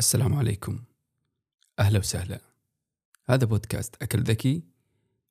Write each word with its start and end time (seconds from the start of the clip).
السلام 0.00 0.34
عليكم. 0.34 0.82
أهلا 1.78 1.98
وسهلا. 1.98 2.40
هذا 3.24 3.44
بودكاست 3.44 4.02
أكل 4.02 4.22
ذكي 4.22 4.62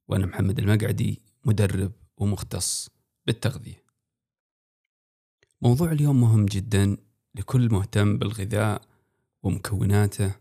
وأنا 0.08 0.26
محمد 0.26 0.60
المقعدي 0.60 1.22
مدرب 1.46 1.92
ومختص 2.18 2.90
بالتغذية. 3.26 3.84
موضوع 5.62 5.92
اليوم 5.92 6.22
مهم 6.22 6.46
جدا 6.46 6.98
لكل 7.36 7.70
مهتم 7.72 8.18
بالغذاء 8.18 8.82
ومكوناته. 9.44 10.36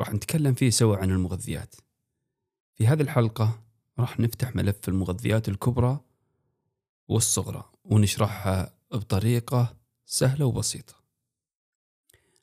راح 0.00 0.12
نتكلم 0.12 0.54
فيه 0.54 0.70
سوا 0.70 0.96
عن 0.96 1.10
المغذيات. 1.10 1.74
في 2.74 2.86
هذه 2.86 3.02
الحلقة 3.02 3.62
راح 3.98 4.20
نفتح 4.20 4.56
ملف 4.56 4.88
المغذيات 4.88 5.48
الكبرى 5.48 6.00
والصغرى 7.08 7.70
ونشرحها 7.84 8.74
بطريقة 8.90 9.76
سهلة 10.04 10.46
وبسيطة. 10.46 11.05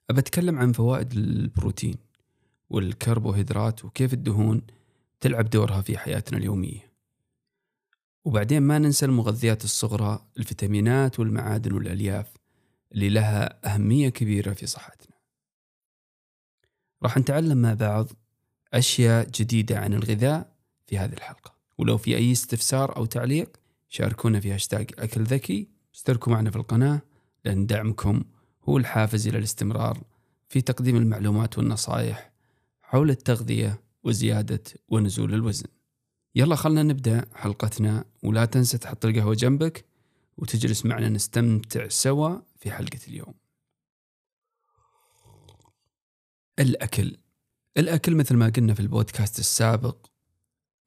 أبتكلم 0.10 0.60
عن 0.60 0.72
فوائد 0.72 1.14
البروتين 1.14 1.96
والكربوهيدرات 2.70 3.86
وكيف 3.86 4.14
الدهون 4.14 4.62
تلعب 5.20 5.50
دورها 5.50 5.82
في 5.82 5.98
حياتنا 5.98 6.38
اليومية. 6.38 6.94
وبعدين 8.26 8.62
ما 8.62 8.80
ننسى 8.80 9.06
المغذيات 9.06 9.64
الصغرى 9.64 10.26
الفيتامينات 10.38 11.20
والمعادن 11.20 11.74
والألياف 11.74 12.34
اللي 12.92 13.10
لها 13.10 13.74
أهمية 13.74 14.10
كبيرة 14.10 14.54
في 14.54 14.68
صحتنا. 14.68 15.16
راح 17.04 17.18
نتعلم 17.18 17.58
مع 17.58 17.74
بعض 17.74 18.08
أشياء 18.74 19.30
جديدة 19.30 19.80
عن 19.80 19.94
الغذاء 19.94 20.54
في 20.88 20.98
هذه 20.98 21.14
الحلقة. 21.14 21.54
ولو 21.78 21.98
في 21.98 22.18
أي 22.18 22.32
استفسار 22.32 22.98
أو 22.98 23.06
تعليق 23.06 23.58
شاركونا 23.90 24.40
في 24.40 24.54
هاشتاج 24.54 24.92
أكل 25.00 25.24
ذكي. 25.24 25.68
اشتركوا 25.94 26.34
معنا 26.34 26.50
في 26.52 26.56
القناة 26.56 27.02
لأن 27.46 27.66
دعمكم 27.66 28.24
هو 28.70 28.78
الحافز 28.78 29.28
إلى 29.28 29.38
الاستمرار 29.38 30.04
في 30.50 30.62
تقديم 30.62 30.96
المعلومات 30.96 31.58
والنصائح 31.58 32.32
حول 32.82 33.10
التغذية 33.10 33.84
وزيادة 34.04 34.64
ونزول 34.90 35.34
الوزن. 35.34 35.66
يلا 36.36 36.56
خلنا 36.56 36.84
نبدأ 36.84 37.26
حلقتنا 37.34 38.06
ولا 38.24 38.46
تنسى 38.46 38.78
تحط 38.78 39.06
القهوة 39.06 39.36
جنبك 39.36 39.86
وتجلس 40.38 40.86
معنا 40.86 41.10
نستمتع 41.10 41.88
سوا 41.88 42.38
في 42.60 42.72
حلقة 42.72 43.00
اليوم. 43.08 43.34
الأكل. 46.60 47.18
الأكل 47.78 48.16
مثل 48.16 48.36
ما 48.36 48.50
قلنا 48.50 48.74
في 48.74 48.80
البودكاست 48.80 49.40
السابق 49.40 49.98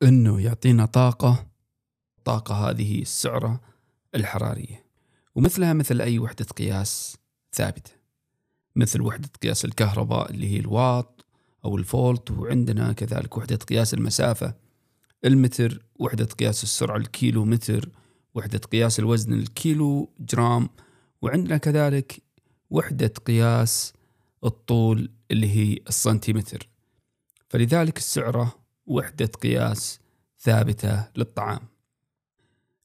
أنه 0.03 0.41
يعطينا 0.41 0.87
طاقة 0.87 1.47
الطاقة 2.19 2.55
هذه 2.55 3.03
السعرة 3.03 3.61
الحرارية 4.15 4.87
ومثلها 5.35 5.73
مثل 5.73 6.01
أي 6.01 6.19
وحدة 6.19 6.45
قياس 6.45 7.17
ثابتة 7.57 7.91
مثل 8.77 9.01
وحدة 9.01 9.29
قياس 9.43 9.65
الكهرباء 9.65 10.31
اللي 10.31 10.53
هي 10.55 10.61
الواط 10.61 11.25
أو 11.65 11.77
الفولت 11.77 12.31
وعندنا 12.31 12.93
كذلك 12.93 13.37
وحدة 13.37 13.57
قياس 13.57 13.95
المسافة 13.95 14.55
المتر 15.25 15.83
وحدة 15.97 16.25
قياس 16.25 16.63
السرعة 16.63 16.97
الكيلو 16.97 17.45
متر 17.45 17.89
وحدة 18.35 18.59
قياس 18.59 18.99
الوزن 18.99 19.33
الكيلو 19.33 20.11
جرام 20.21 20.69
وعندنا 21.23 21.57
كذلك 21.57 22.23
وحدة 22.71 23.13
قياس 23.27 23.93
الطول 24.45 25.11
اللي 25.31 25.51
هي 25.57 25.79
السنتيمتر. 25.89 26.69
فلذلك 27.49 27.99
السعرة 27.99 28.55
وحدة 28.87 29.27
قياس 29.27 30.01
ثابتة 30.41 31.09
للطعام. 31.17 31.61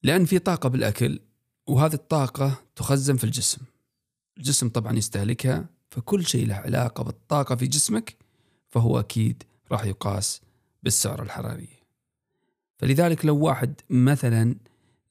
لأن 0.04 0.26
في 0.26 0.40
طاقة 0.40 0.70
بالأكل 0.70 1.20
وهذه 1.68 1.94
الطاقة 1.94 2.62
تخزن 2.76 3.16
في 3.16 3.24
الجسم. 3.24 3.62
الجسم 4.42 4.70
طبعا 4.70 4.98
يستهلكها 4.98 5.70
فكل 5.90 6.26
شيء 6.26 6.48
له 6.48 6.56
علاقة 6.56 7.04
بالطاقة 7.04 7.56
في 7.56 7.68
جسمك 7.68 8.16
فهو 8.70 9.00
أكيد 9.00 9.44
راح 9.72 9.86
يقاس 9.86 10.42
بالسعرة 10.84 11.24
الحرارية 11.24 11.82
فلذلك 12.78 13.26
لو 13.26 13.38
واحد 13.38 13.82
مثلا 13.90 14.56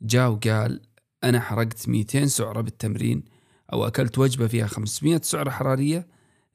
جاء 0.03 0.31
وقال 0.31 0.81
أنا 1.25 1.41
حرقت 1.41 1.89
200 1.89 2.27
سعرة 2.27 2.61
بالتمرين 2.61 3.25
أو 3.73 3.87
أكلت 3.87 4.19
وجبة 4.19 4.47
فيها 4.47 4.67
500 4.67 5.21
سعرة 5.25 5.51
حرارية 5.51 6.07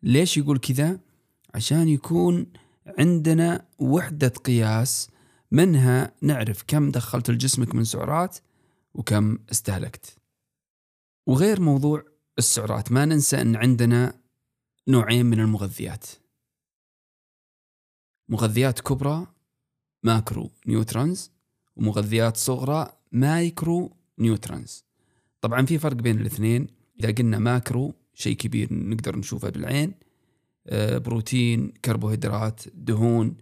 ليش 0.04 0.38
يقول 0.38 0.58
كذا؟ 0.58 1.00
عشان 1.54 1.88
يكون 1.88 2.46
عندنا 3.00 3.66
وحدة 3.80 4.28
قياس 4.28 5.10
منها 5.52 6.12
نعرف 6.22 6.64
كم 6.68 6.92
دخلت 6.92 7.32
لجسمك 7.32 7.76
من 7.76 7.84
سعرات 7.84 8.38
وكم 8.94 9.38
استهلكت 9.52 10.18
وغير 11.28 11.62
موضوع 11.62 12.15
السعرات. 12.38 12.92
ما 12.92 13.06
ننسى 13.06 13.42
أن 13.42 13.56
عندنا 13.56 14.14
نوعين 14.88 15.26
من 15.26 15.40
المغذيات. 15.40 16.06
مغذيات 18.30 18.80
كبرى 18.80 19.28
macronutrients 20.04 21.32
ومغذيات 21.76 22.38
صغرى 22.38 22.92
micronutrients. 23.12 24.84
طبعا 25.42 25.66
في 25.66 25.80
فرق 25.80 25.96
بين 25.96 26.20
الاثنين. 26.20 26.68
إذا 27.00 27.12
قلنا 27.12 27.40
macro 27.40 27.94
شيء 28.14 28.36
كبير 28.36 28.74
نقدر 28.74 29.18
نشوفه 29.18 29.50
بالعين 29.50 29.94
آه، 30.68 30.98
بروتين 30.98 31.68
كربوهيدرات 31.68 32.62
دهون. 32.74 33.38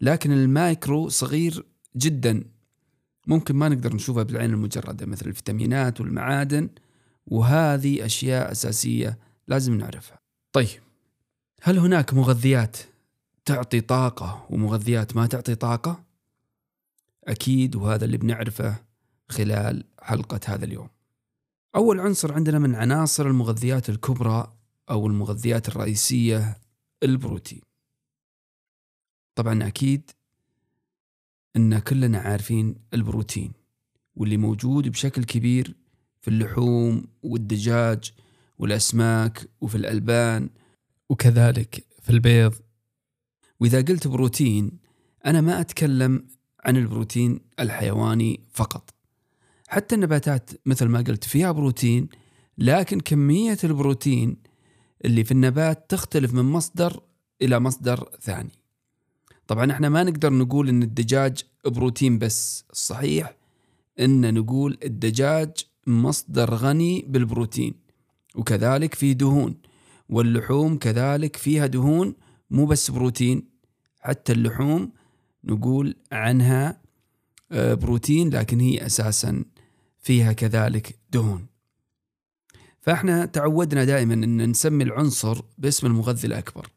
لكن 0.00 0.32
المايكرو 0.32 1.08
صغير 1.08 1.64
جدا. 1.96 2.44
ممكن 3.26 3.56
ما 3.56 3.68
نقدر 3.68 3.94
نشوفها 3.94 4.22
بالعين 4.22 4.50
المجردة 4.50 5.06
مثل 5.06 5.26
الفيتامينات 5.26 6.00
والمعادن. 6.00 6.68
وهذه 7.26 8.06
أشياء 8.06 8.52
أساسية 8.52 9.18
لازم 9.48 9.74
نعرفها. 9.74 10.18
طيب 10.52 10.80
هل 11.62 11.78
هناك 11.78 12.14
مغذيات 12.14 12.76
تعطي 13.44 13.80
طاقة 13.80 14.46
ومغذيات 14.50 15.16
ما 15.16 15.26
تعطي 15.26 15.54
طاقة؟ 15.54 16.04
أكيد 17.24 17.76
وهذا 17.76 18.04
اللي 18.04 18.16
بنعرفه 18.16 18.76
خلال 19.28 19.84
حلقة 20.02 20.40
هذا 20.46 20.64
اليوم. 20.64 20.88
أول 21.76 22.00
عنصر 22.00 22.34
عندنا 22.34 22.58
من 22.58 22.74
عناصر 22.74 23.26
المغذيات 23.26 23.88
الكبرى 23.88 24.52
أو 24.90 25.06
المغذيات 25.06 25.68
الرئيسية 25.68 26.58
البروتين. 27.02 27.60
طبعا 29.34 29.66
أكيد 29.66 30.10
أن 31.56 31.78
كلنا 31.78 32.18
عارفين 32.18 32.74
البروتين 32.94 33.52
واللي 34.16 34.36
موجود 34.36 34.88
بشكل 34.88 35.24
كبير 35.24 35.74
في 36.22 36.28
اللحوم 36.28 37.04
والدجاج 37.22 38.12
والأسماك 38.58 39.48
وفي 39.60 39.74
الألبان. 39.74 40.50
وكذلك 41.08 41.86
في 42.02 42.10
البيض. 42.10 42.54
وإذا 43.60 43.80
قلت 43.80 44.08
بروتين 44.08 44.78
أنا 45.26 45.40
ما 45.40 45.60
أتكلم 45.60 46.26
عن 46.64 46.76
البروتين 46.76 47.40
الحيواني 47.60 48.40
فقط. 48.52 48.90
حتى 49.68 49.94
النباتات 49.94 50.50
مثل 50.66 50.86
ما 50.86 51.00
قلت 51.00 51.24
فيها 51.24 51.52
بروتين 51.52 52.08
لكن 52.58 53.00
كمية 53.00 53.58
البروتين 53.64 54.36
اللي 55.04 55.24
في 55.24 55.32
النبات 55.32 55.90
تختلف 55.90 56.34
من 56.34 56.44
مصدر 56.44 57.02
إلى 57.42 57.60
مصدر 57.60 58.08
ثاني. 58.20 58.52
طبعا 59.46 59.72
إحنا 59.72 59.88
ما 59.88 60.02
نقدر 60.02 60.32
نقول 60.32 60.68
إن 60.68 60.82
الدجاج 60.82 61.42
بروتين 61.66 62.18
بس 62.18 62.64
الصحيح 62.70 63.36
إن 64.00 64.34
نقول 64.34 64.78
الدجاج 64.84 65.50
مصدر 65.86 66.54
غني 66.54 67.04
بالبروتين 67.08 67.74
وكذلك 68.34 68.94
فيه 68.94 69.12
دهون 69.12 69.54
واللحوم 70.08 70.78
كذلك 70.78 71.36
فيها 71.36 71.66
دهون 71.66 72.14
مو 72.50 72.66
بس 72.66 72.90
بروتين 72.90 73.48
حتى 74.00 74.32
اللحوم 74.32 74.92
نقول 75.44 75.96
عنها 76.12 76.82
آه، 77.52 77.74
بروتين 77.74 78.30
لكن 78.30 78.60
هي 78.60 78.86
أساسا 78.86 79.44
فيها 79.98 80.32
كذلك 80.32 80.98
دهون. 81.10 81.46
فإحنا 82.80 83.26
تعودنا 83.26 83.84
دائما 83.84 84.14
إن 84.14 84.50
نسمي 84.50 84.84
العنصر 84.84 85.40
باسم 85.58 85.86
المغذي 85.86 86.26
الأكبر 86.26 86.68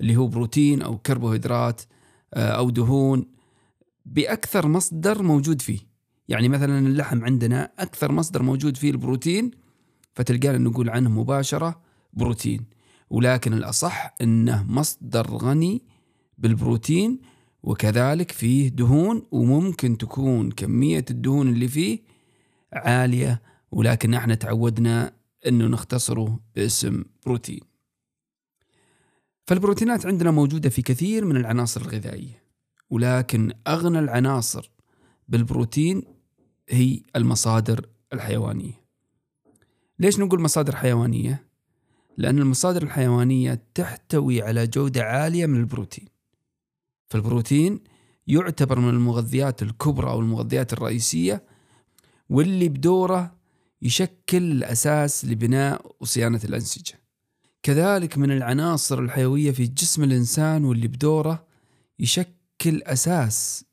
اللي 0.00 0.16
هو 0.16 0.26
بروتين 0.26 0.82
أو 0.82 0.98
كربوهيدرات 0.98 1.82
آه، 2.34 2.48
أو 2.48 2.70
دهون 2.70 3.26
بأكثر 4.06 4.68
مصدر 4.68 5.22
موجود 5.22 5.62
فيه. 5.62 5.91
يعني 6.32 6.48
مثلا 6.48 6.78
اللحم 6.78 7.24
عندنا 7.24 7.72
أكثر 7.78 8.12
مصدر 8.12 8.42
موجود 8.42 8.76
فيه 8.76 8.90
البروتين 8.90 9.50
فتلقانا 10.14 10.58
نقول 10.58 10.90
عنه 10.90 11.10
مباشرة 11.10 11.80
بروتين 12.12 12.64
ولكن 13.10 13.52
الأصح 13.52 14.14
إنه 14.20 14.62
مصدر 14.68 15.30
غني 15.30 15.82
بالبروتين 16.38 17.20
وكذلك 17.62 18.32
فيه 18.32 18.68
دهون 18.68 19.26
وممكن 19.30 19.98
تكون 19.98 20.50
كمية 20.50 21.04
الدهون 21.10 21.48
اللي 21.48 21.68
فيه 21.68 21.98
عالية 22.72 23.42
ولكن 23.72 24.14
إحنا 24.14 24.34
تعودنا 24.34 25.12
إنه 25.46 25.66
نختصره 25.66 26.40
باسم 26.56 27.04
بروتين. 27.26 27.60
فالبروتينات 29.46 30.06
عندنا 30.06 30.30
موجودة 30.30 30.68
في 30.70 30.82
كثير 30.82 31.24
من 31.24 31.36
العناصر 31.36 31.80
الغذائية 31.80 32.42
ولكن 32.90 33.52
أغنى 33.66 33.98
العناصر 33.98 34.70
بالبروتين 35.28 36.11
هي 36.72 37.00
المصادر 37.16 37.86
الحيوانية. 38.12 38.82
ليش 39.98 40.18
نقول 40.18 40.40
مصادر 40.40 40.76
حيوانية؟ 40.76 41.46
لأن 42.16 42.38
المصادر 42.38 42.82
الحيوانية 42.82 43.62
تحتوي 43.74 44.42
على 44.42 44.66
جودة 44.66 45.02
عالية 45.02 45.46
من 45.46 45.60
البروتين 45.60 46.08
فالبروتين 47.08 47.80
يعتبر 48.26 48.78
من 48.78 48.88
المغذيات 48.88 49.62
الكبرى 49.62 50.10
أو 50.10 50.20
المغذيات 50.20 50.72
الرئيسية 50.72 51.44
واللي 52.28 52.68
بدوره 52.68 53.34
يشكل 53.82 54.52
الأساس 54.52 55.24
لبناء 55.24 55.96
وصيانة 56.00 56.40
الأنسجة 56.44 57.00
كذلك 57.62 58.18
من 58.18 58.30
العناصر 58.30 58.98
الحيوية 58.98 59.50
في 59.50 59.66
جسم 59.66 60.02
الإنسان 60.02 60.64
واللي 60.64 60.88
بدوره 60.88 61.46
يشكل 61.98 62.82
أساس 62.82 63.64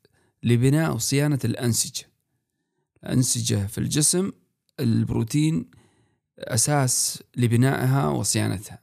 لبناء 0.42 0.94
وصيانة 0.94 1.38
الأنسجة 1.44 2.09
الأنسجة 3.04 3.66
في 3.66 3.78
الجسم 3.78 4.32
البروتين 4.80 5.70
أساس 6.38 7.22
لبنائها 7.36 8.08
وصيانتها. 8.08 8.82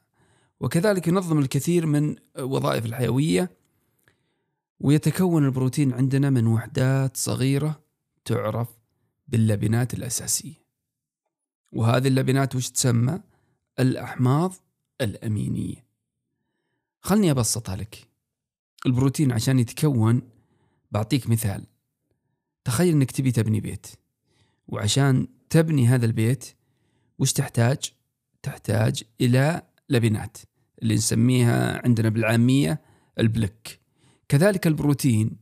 وكذلك 0.60 1.08
ينظم 1.08 1.40
الكثير 1.40 1.86
من 1.86 2.16
وظائف 2.40 2.86
الحيوية 2.86 3.52
ويتكون 4.80 5.46
البروتين 5.46 5.94
عندنا 5.94 6.30
من 6.30 6.48
وحدات 6.48 7.18
صغيرة 7.18 7.84
تعرف 8.26 8.68
باللبنات 9.28 9.94
الأساسية. 9.94 10.68
وهذه 11.72 12.08
اللبنات 12.08 12.56
وش 12.56 12.70
تسمى؟ 12.70 13.20
الأحماض 13.80 14.54
الأمينية. 15.02 15.86
خلني 17.02 17.32
أبسطها 17.32 17.76
لك. 17.76 18.08
البروتين 18.86 19.32
عشان 19.32 19.60
يتكون 19.60 20.22
بعطيك 20.92 21.30
مثال. 21.30 21.66
تخيل 22.64 22.94
إنك 22.94 23.12
تبي 23.12 23.32
تبني 23.32 23.60
بيت. 23.60 23.88
وعشان 24.68 25.28
تبني 25.50 25.88
هذا 25.88 26.06
البيت 26.06 26.46
وش 27.20 27.34
تحتاج؟ 27.34 27.94
تحتاج 28.44 29.04
إلى 29.22 29.62
لبنات 29.90 30.38
اللي 30.82 30.94
نسميها 30.94 31.82
عندنا 31.86 32.10
بالعامية 32.10 32.82
البلك. 33.20 33.80
كذلك 34.30 34.68
البروتين 34.68 35.38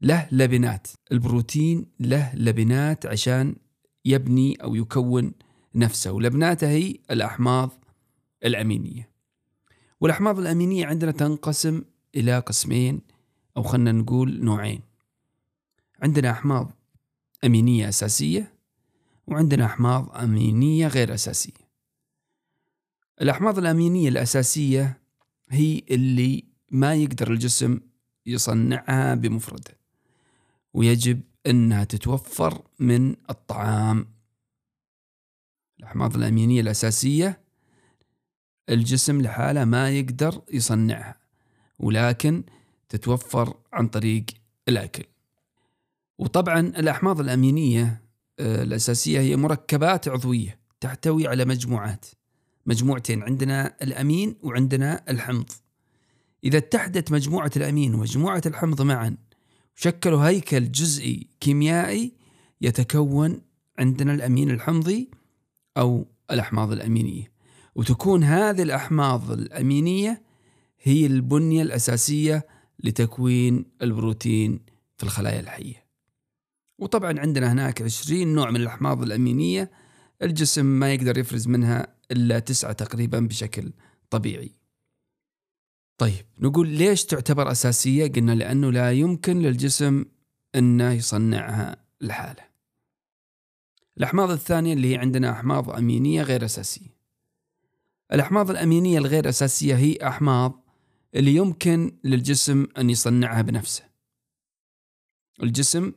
له 0.00 0.28
لبنات 0.32 0.86
البروتين 1.12 1.86
له 2.00 2.34
لبنات 2.34 3.06
عشان 3.06 3.56
يبني 4.04 4.54
أو 4.62 4.74
يكون 4.74 5.32
نفسه 5.74 6.12
ولبناته 6.12 6.68
هي 6.68 6.96
الأحماض 7.10 7.84
الأمينية. 8.44 9.10
والأحماض 10.00 10.38
الأمينية 10.38 10.86
عندنا 10.86 11.10
تنقسم 11.10 11.82
إلى 12.14 12.38
قسمين 12.38 13.00
أو 13.56 13.62
خلنا 13.62 13.92
نقول 13.92 14.44
نوعين. 14.44 14.80
عندنا 16.02 16.30
أحماض 16.30 16.72
أمينية 17.44 17.88
أساسية 17.88 18.54
وعندنا 19.26 19.64
أحماض 19.64 20.16
أمينية 20.16 20.86
غير 20.86 21.14
أساسية. 21.14 21.66
الأحماض 23.22 23.58
الأمينية 23.58 24.08
الأساسية 24.08 25.00
هي 25.50 25.82
اللي 25.90 26.44
ما 26.70 26.94
يقدر 26.94 27.32
الجسم 27.32 27.80
يصنعها 28.26 29.14
بمفرده 29.14 29.78
ويجب 30.74 31.20
أنها 31.46 31.84
تتوفر 31.84 32.62
من 32.78 33.16
الطعام. 33.30 34.08
الأحماض 35.78 36.16
الأمينية 36.16 36.60
الأساسية 36.60 37.40
الجسم 38.68 39.22
لحاله 39.22 39.64
ما 39.64 39.90
يقدر 39.90 40.42
يصنعها 40.52 41.16
ولكن 41.78 42.44
تتوفر 42.88 43.56
عن 43.72 43.88
طريق 43.88 44.24
الأكل. 44.68 45.04
وطبعا 46.18 46.60
الأحماض 46.60 47.20
الأمينية 47.20 48.02
آه، 48.38 48.62
الأساسية 48.62 49.20
هي 49.20 49.36
مركبات 49.36 50.08
عضوية 50.08 50.58
تحتوي 50.80 51.26
على 51.28 51.44
مجموعات 51.44 52.06
مجموعتين 52.66 53.22
عندنا 53.22 53.76
الأمين 53.82 54.36
وعندنا 54.42 55.04
الحمض. 55.08 55.50
إذا 56.44 56.58
اتحدت 56.58 57.12
مجموعة 57.12 57.50
الأمين 57.56 57.94
ومجموعة 57.94 58.42
الحمض 58.46 58.82
معا 58.82 59.16
وشكلوا 59.76 60.28
هيكل 60.28 60.72
جزئي 60.72 61.26
كيميائي 61.40 62.12
يتكون 62.60 63.40
عندنا 63.78 64.14
الأمين 64.14 64.50
الحمضي 64.50 65.10
أو 65.76 66.06
الأحماض 66.30 66.72
الأمينية. 66.72 67.32
وتكون 67.74 68.24
هذه 68.24 68.62
الأحماض 68.62 69.30
الأمينية 69.30 70.22
هي 70.82 71.06
البنية 71.06 71.62
الأساسية 71.62 72.46
لتكوين 72.84 73.64
البروتين 73.82 74.60
في 74.96 75.04
الخلايا 75.04 75.40
الحية. 75.40 75.85
وطبعا 76.78 77.20
عندنا 77.20 77.52
هناك 77.52 77.82
20 77.82 78.34
نوع 78.34 78.50
من 78.50 78.60
الأحماض 78.60 79.02
الأمينية 79.02 79.70
الجسم 80.22 80.66
ما 80.66 80.94
يقدر 80.94 81.18
يفرز 81.18 81.48
منها 81.48 81.96
إلا 82.10 82.38
تسعة 82.38 82.72
تقريبا 82.72 83.20
بشكل 83.20 83.72
طبيعي. 84.10 84.52
طيب 85.98 86.26
نقول 86.38 86.68
ليش 86.68 87.04
تعتبر 87.04 87.50
أساسية؟ 87.50 88.12
قلنا 88.12 88.32
لأنه 88.32 88.72
لا 88.72 88.92
يمكن 88.92 89.38
للجسم 89.38 90.04
أنه 90.54 90.92
يصنعها 90.92 91.76
لحاله. 92.00 92.46
الأحماض 93.98 94.30
الثانية 94.30 94.72
اللي 94.72 94.92
هي 94.92 94.96
عندنا 94.96 95.30
أحماض 95.30 95.70
أمينية 95.70 96.22
غير 96.22 96.44
أساسية. 96.44 96.96
الأحماض 98.12 98.50
الأمينية 98.50 98.98
الغير 98.98 99.28
أساسية 99.28 99.74
هي 99.76 99.96
أحماض 100.02 100.64
اللي 101.14 101.34
يمكن 101.34 101.96
للجسم 102.04 102.66
أن 102.78 102.90
يصنعها 102.90 103.42
بنفسه. 103.42 103.84
الجسم 105.42 105.92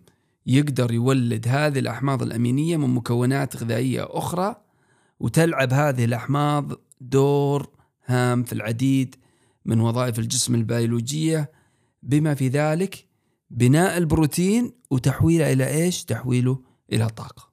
يقدر 0.50 0.92
يولد 0.92 1.48
هذه 1.48 1.80
الأحماض 1.80 2.24
الأمينية 2.24 2.78
من 2.78 2.90
مكونات 2.90 3.58
غذائية 3.58 4.08
أخرى 4.10 4.56
وتلعب 5.20 5.74
هذه 5.74 6.06
الأحماض 6.06 6.72
دور 7.02 7.70
هام 8.06 8.44
في 8.44 8.54
العديد 8.54 9.16
من 9.66 9.80
وظائف 9.80 10.20
الجسم 10.20 10.56
البيولوجية 10.56 11.52
بما 12.04 12.34
في 12.34 12.48
ذلك 12.48 13.08
بناء 13.50 13.98
البروتين 13.98 14.72
وتحويله 14.92 15.54
إلى 15.54 15.68
إيش؟ 15.68 16.04
تحويله 16.06 16.60
إلى 16.94 17.08
طاقة 17.10 17.50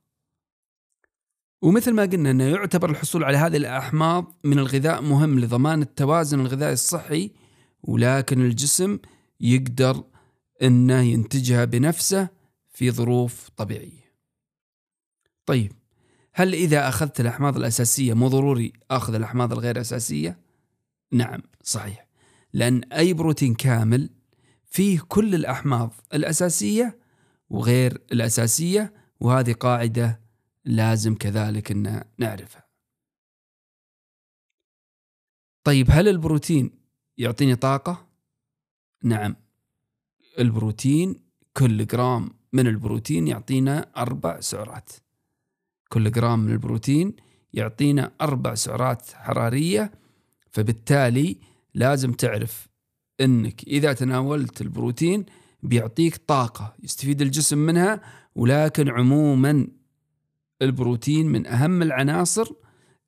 ومثل 1.62 1.92
ما 1.92 2.02
قلنا 2.02 2.30
أنه 2.30 2.44
يعتبر 2.44 2.90
الحصول 2.90 3.24
على 3.24 3.36
هذه 3.36 3.56
الأحماض 3.56 4.34
من 4.44 4.58
الغذاء 4.58 5.02
مهم 5.02 5.40
لضمان 5.40 5.82
التوازن 5.82 6.40
الغذائي 6.40 6.72
الصحي 6.72 7.30
ولكن 7.82 8.40
الجسم 8.40 8.98
يقدر 9.40 10.04
أنه 10.62 11.00
ينتجها 11.00 11.64
بنفسه 11.64 12.35
في 12.76 12.90
ظروف 12.90 13.48
طبيعية 13.48 14.12
طيب 15.46 15.72
هل 16.32 16.54
إذا 16.54 16.88
أخذت 16.88 17.20
الأحماض 17.20 17.56
الأساسية 17.56 18.14
مو 18.14 18.28
ضروري 18.28 18.72
أخذ 18.90 19.14
الأحماض 19.14 19.52
الغير 19.52 19.80
أساسية؟ 19.80 20.40
نعم 21.12 21.42
صحيح 21.62 22.06
لأن 22.52 22.84
أي 22.84 23.12
بروتين 23.12 23.54
كامل 23.54 24.10
فيه 24.64 25.00
كل 25.08 25.34
الأحماض 25.34 25.92
الأساسية 26.14 26.98
وغير 27.50 28.02
الأساسية 28.12 28.94
وهذه 29.20 29.52
قاعدة 29.52 30.20
لازم 30.64 31.14
كذلك 31.14 31.70
أن 31.70 32.04
نعرفها 32.18 32.66
طيب 35.64 35.86
هل 35.90 36.08
البروتين 36.08 36.70
يعطيني 37.18 37.56
طاقة؟ 37.56 38.08
نعم 39.02 39.36
البروتين 40.38 41.26
كل 41.52 41.86
جرام 41.86 42.35
من 42.52 42.66
البروتين 42.66 43.28
يعطينا 43.28 43.90
أربع 43.96 44.40
سعرات. 44.40 44.90
كل 45.88 46.10
جرام 46.12 46.38
من 46.38 46.52
البروتين 46.52 47.16
يعطينا 47.52 48.12
أربع 48.20 48.54
سعرات 48.54 49.10
حرارية 49.14 49.92
فبالتالي 50.50 51.36
لازم 51.74 52.12
تعرف 52.12 52.68
أنك 53.20 53.62
إذا 53.64 53.92
تناولت 53.92 54.60
البروتين 54.60 55.26
بيعطيك 55.62 56.16
طاقة 56.16 56.74
يستفيد 56.82 57.22
الجسم 57.22 57.58
منها 57.58 58.00
ولكن 58.34 58.88
عموما 58.88 59.66
البروتين 60.62 61.26
من 61.26 61.46
أهم 61.46 61.82
العناصر 61.82 62.52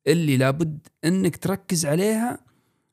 اللي 0.07 0.37
لابد 0.37 0.87
أنك 1.05 1.37
تركز 1.37 1.85
عليها 1.85 2.39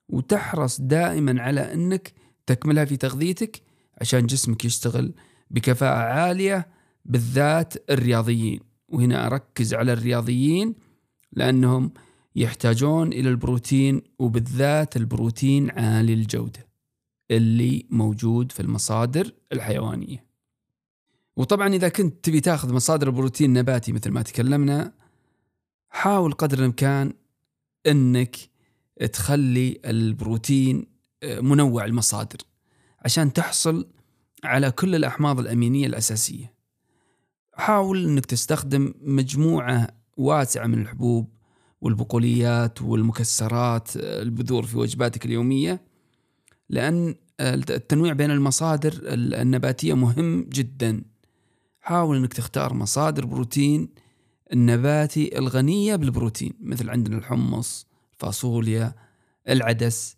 وتحرص 0.09 0.81
دائما 0.81 1.43
على 1.43 1.73
أنك 1.73 2.13
تكملها 2.47 2.85
في 2.85 2.97
تغذيتك 2.97 3.63
عشان 4.01 4.27
جسمك 4.27 4.65
يشتغل 4.65 5.15
بكفاءة 5.51 5.99
عالية 5.99 6.69
بالذات 7.05 7.91
الرياضيين. 7.91 8.61
وهنا 8.89 9.27
أركز 9.27 9.75
على 9.75 9.93
الرياضيين 9.93 10.75
لأنهم 11.33 11.93
يحتاجون 12.37 13.13
إلى 13.13 13.29
البروتين 13.29 14.03
وبالذات 14.19 14.97
البروتين 14.97 15.71
عالي 15.71 16.15
الجودة 16.15 16.67
اللي 17.31 17.87
موجود 17.91 18.53
في 18.53 18.61
المصادر 18.61 19.33
الحيوانية. 19.53 20.27
وطبعا 21.37 21.75
إذا 21.75 21.89
كنت 21.89 22.25
تبي 22.25 22.41
تأخذ 22.41 22.73
مصادر 22.73 23.11
بروتين 23.11 23.53
نباتي 23.53 23.93
مثل 23.93 24.11
ما 24.11 24.23
تكلمنا 24.23 24.93
حاول 25.89 26.33
قدر 26.33 26.59
الإمكان 26.59 27.13
أنك 27.87 28.37
تخلي 29.13 29.81
البروتين 29.85 30.87
آه، 31.23 31.41
منوع 31.41 31.85
المصادر 31.85 32.37
عشان 33.05 33.33
تحصل 33.33 33.89
على 34.45 34.71
كل 34.71 34.95
الأحماض 34.95 35.41
الأمينية 35.41 35.87
الأساسية. 35.87 36.53
حاول 37.55 38.05
أنك 38.05 38.27
تستخدم 38.27 38.95
مجموعة 39.01 39.89
واسعة 40.17 40.67
من 40.67 40.81
الحبوب 40.81 41.29
والبقوليات 41.81 42.83
والمكسرات 42.83 43.97
البذور 43.97 44.67
في 44.67 44.79
وجباتك 44.79 45.27
اليومية 45.27 45.81
لأن 46.69 47.15
التنويع 47.41 48.13
بين 48.13 48.31
المصادر 48.31 49.01
النباتية 49.13 49.95
مهم 49.95 50.47
جدا. 50.53 51.03
حاول 51.81 52.17
أنك 52.17 52.33
تختار 52.33 52.75
مصادر 52.75 53.25
بروتين 53.25 53.89
النباتي 54.53 55.39
الغنية 55.39 55.97
بالبروتين 55.97 56.53
مثل 56.61 56.91
عندنا 56.91 57.19
الحمص 57.19 57.87
الفاصوليا 58.13 58.95
العدس. 59.49 60.17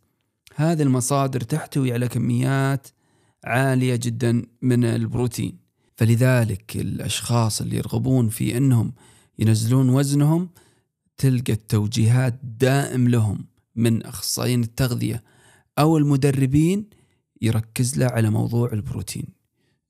هذه 0.54 0.82
المصادر 0.82 1.40
تحتوي 1.40 1.92
على 1.92 2.08
كميات 2.08 2.88
عالية 3.44 3.96
جدا 3.96 4.42
من 4.62 4.84
البروتين. 4.84 5.58
فلذلك 5.96 6.76
الأشخاص 6.76 7.60
اللي 7.60 7.76
يرغبون 7.76 8.28
في 8.28 8.56
أنهم 8.56 8.92
ينزلون 9.38 9.88
وزنهم 9.88 10.48
تلقى 11.16 11.52
التوجيهات 11.52 12.40
دائم 12.42 13.08
لهم 13.08 13.46
من 13.76 14.02
أخصائيين 14.02 14.62
التغذية 14.62 15.24
أو 15.78 15.98
المدربين 15.98 16.90
يركز 17.42 17.98
له 17.98 18.06
على 18.06 18.30
موضوع 18.30 18.72
البروتين. 18.72 19.26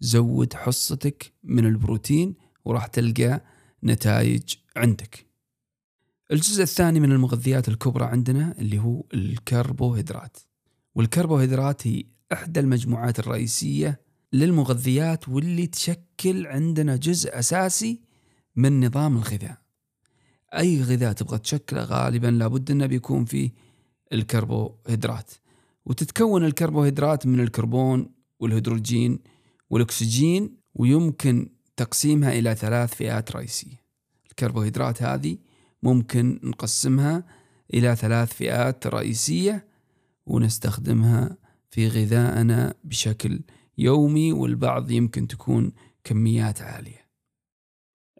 زود 0.01 0.55
حصتك 0.55 1.33
من 1.45 1.67
البروتين 1.67 2.35
وراح 2.65 2.87
تلقى 2.87 3.45
نتائج 3.85 4.55
عندك. 4.77 5.27
الجزء 6.33 6.63
الثاني 6.63 7.01
من 7.01 7.13
المغذيات 7.13 7.69
الكبرى 7.69 8.05
عندنا 8.05 8.55
اللي 8.59 8.79
هو 8.79 9.05
الكربوهيدرات. 9.15 10.37
والكربوهيدرات 10.95 11.87
هي 11.87 12.05
إحدى 12.33 12.61
المجموعات 12.61 13.19
الرئيسية 13.19 14.01
للمغذيات 14.33 15.29
واللي 15.29 15.67
تشكل 15.67 16.47
عندنا 16.47 16.97
جزء 16.97 17.39
أساسي 17.39 18.01
من 18.57 18.87
نظام 18.87 19.17
الغذاء. 19.17 19.59
أي 20.55 20.83
غذاء 20.83 21.13
تبغى 21.13 21.39
تشكله 21.39 21.85
غالبا 21.85 22.27
لابد 22.27 22.71
أنه 22.71 22.87
بيكون 22.87 23.25
فيه 23.25 23.51
الكربوهيدرات. 24.13 25.31
وتتكون 25.87 26.45
الكربوهيدرات 26.45 27.27
من 27.27 27.41
الكربون 27.41 28.11
والهيدروجين 28.41 29.19
والأكسجين 29.71 30.57
ويمكن 30.75 31.49
تقسيمها 31.77 32.33
إلى 32.33 32.55
ثلاث 32.55 32.95
فئات 32.95 33.33
رئيسية. 33.33 33.85
الكربوهيدرات 34.31 35.03
هذه 35.03 35.39
ممكن 35.83 36.41
نقسمها 36.45 37.25
إلى 37.75 37.97
ثلاث 37.97 38.33
فئات 38.33 38.87
رئيسية 38.87 39.69
ونستخدمها 40.27 41.48
في 41.71 41.89
غذائنا 41.89 42.75
بشكل 42.85 43.41
يومي 43.79 44.33
والبعض 44.33 44.91
يمكن 44.91 45.29
تكون 45.29 45.73
كميات 46.05 46.63
عالية. 46.63 47.09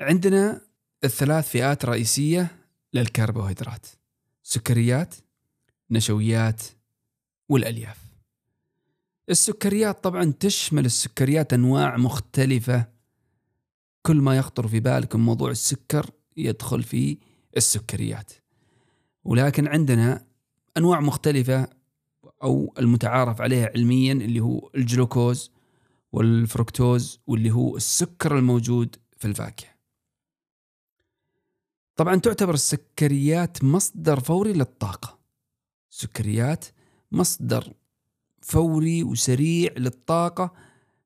عندنا 0.01 0.61
الثلاث 1.05 1.49
فئات 1.49 1.85
رئيسية 1.85 2.57
للكربوهيدرات 2.95 3.87
سكريات 4.43 5.15
نشويات 5.91 6.63
والألياف. 7.49 7.99
السكريات 9.31 10.05
طبعا 10.05 10.35
تشمل 10.41 10.85
السكريات 10.87 11.53
أنواع 11.53 11.97
مختلفة. 11.97 12.87
كل 14.03 14.17
ما 14.17 14.37
يخطر 14.37 14.69
في 14.69 14.81
بالك 14.81 15.17
من 15.17 15.23
موضوع 15.23 15.51
السكر 15.51 16.11
يدخل 16.37 16.83
في 16.83 17.19
السكريات. 17.57 18.33
ولكن 19.25 19.69
عندنا 19.69 20.27
أنواع 20.77 21.01
مختلفة 21.01 21.69
أو 22.43 22.75
المتعارف 22.79 23.41
عليها 23.41 23.71
علميا 23.75 24.13
اللي 24.13 24.41
هو 24.41 24.71
الجلوكوز 24.75 25.51
والفركتوز 26.13 27.21
واللي 27.27 27.51
هو 27.51 27.77
السكر 27.77 28.39
الموجود 28.39 28.97
في 29.17 29.25
الفاكهة. 29.25 29.69
طبعا 31.97 32.17
تعتبر 32.17 32.55
السكريات 32.55 33.65
مصدر 33.65 34.21
فوري 34.21 34.53
للطاقة. 34.53 35.19
السكريات 35.91 36.65
مصدر 37.13 37.73
فوري 38.43 39.03
وسريع 39.03 39.73
للطاقة. 39.77 40.53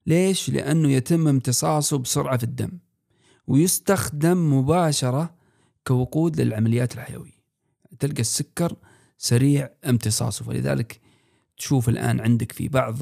ليش؟ 0.07 0.51
لأنه 0.51 0.91
يتم 0.91 1.29
امتصاصه 1.29 1.99
بسرعة 1.99 2.37
في 2.37 2.45
الدم 2.45 2.79
ويستخدم 3.47 4.55
مباشرة 4.59 5.35
كوقود 5.87 6.41
للعمليات 6.41 6.95
الحيوية. 6.95 7.43
تلقى 7.99 8.21
السكر 8.21 8.77
سريع 9.19 9.71
امتصاصه 9.85 10.45
فلذلك 10.45 11.01
تشوف 11.63 11.89
الآن 11.89 12.21
عندك 12.21 12.53
في 12.53 12.69
بعض 12.69 12.99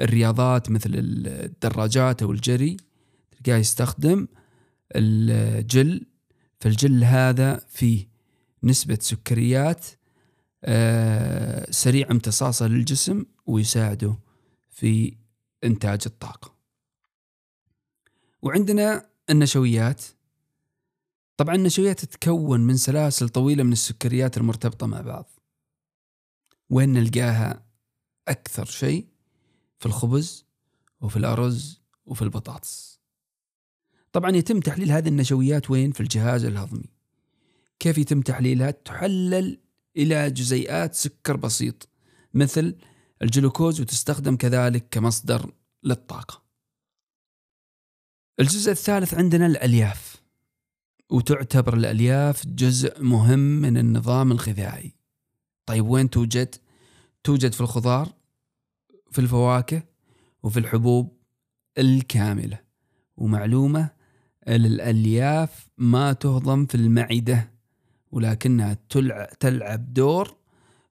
الرياضات 0.00 0.70
مثل 0.70 0.90
الدراجات 0.94 2.22
أو 2.22 2.32
الجري 2.32 2.76
تلقاه 3.30 3.58
يستخدم 3.58 4.28
الجل. 4.96 6.06
فالجل 6.60 7.04
هذا 7.04 7.60
فيه 7.68 8.08
نسبة 8.62 8.98
سكريات 9.00 9.86
آه، 10.64 11.70
سريع 11.70 12.10
امتصاصها 12.10 12.68
للجسم 12.68 13.24
ويساعده 13.46 14.18
في 14.70 15.14
إنتاج 15.64 16.00
الطاقة. 16.06 16.54
وعندنا 18.42 19.06
النشويات. 19.30 20.02
طبعا 21.36 21.54
النشويات 21.54 22.04
تتكون 22.04 22.60
من 22.60 22.76
سلاسل 22.76 23.28
طويلة 23.28 23.62
من 23.62 23.72
السكريات 23.72 24.36
المرتبطة 24.36 24.86
مع 24.86 25.00
بعض. 25.00 25.37
وين 26.70 26.92
نلقاها 26.92 27.66
أكثر 28.28 28.64
شيء؟ 28.64 29.06
في 29.78 29.86
الخبز 29.86 30.46
وفي 31.00 31.16
الأرز 31.16 31.80
وفي 32.06 32.22
البطاطس. 32.22 33.00
طبعا 34.12 34.36
يتم 34.36 34.60
تحليل 34.60 34.92
هذه 34.92 35.08
النشويات 35.08 35.70
وين؟ 35.70 35.92
في 35.92 36.00
الجهاز 36.00 36.44
الهضمي. 36.44 36.90
كيف 37.78 37.98
يتم 37.98 38.20
تحليلها؟ 38.20 38.70
تحلل 38.70 39.60
إلى 39.96 40.30
جزيئات 40.30 40.94
سكر 40.94 41.36
بسيط 41.36 41.88
مثل 42.34 42.76
الجلوكوز 43.22 43.80
وتستخدم 43.80 44.36
كذلك 44.36 44.88
كمصدر 44.90 45.52
للطاقة. 45.82 46.42
الجزء 48.40 48.72
الثالث 48.72 49.14
عندنا 49.14 49.46
الألياف 49.46 50.16
وتعتبر 51.10 51.74
الألياف 51.74 52.46
جزء 52.46 53.02
مهم 53.02 53.38
من 53.38 53.76
النظام 53.76 54.32
الغذائي. 54.32 54.97
طيب 55.68 55.86
وين 55.86 56.10
توجد؟ 56.10 56.54
توجد 57.24 57.52
في 57.52 57.60
الخضار 57.60 58.12
في 59.10 59.18
الفواكه 59.18 59.82
وفي 60.42 60.58
الحبوب 60.58 61.18
الكاملة 61.78 62.60
ومعلومة 63.16 63.90
الألياف 64.48 65.68
ما 65.78 66.12
تهضم 66.12 66.66
في 66.66 66.74
المعدة 66.74 67.52
ولكنها 68.10 68.78
تلعب 69.40 69.94
دور 69.94 70.36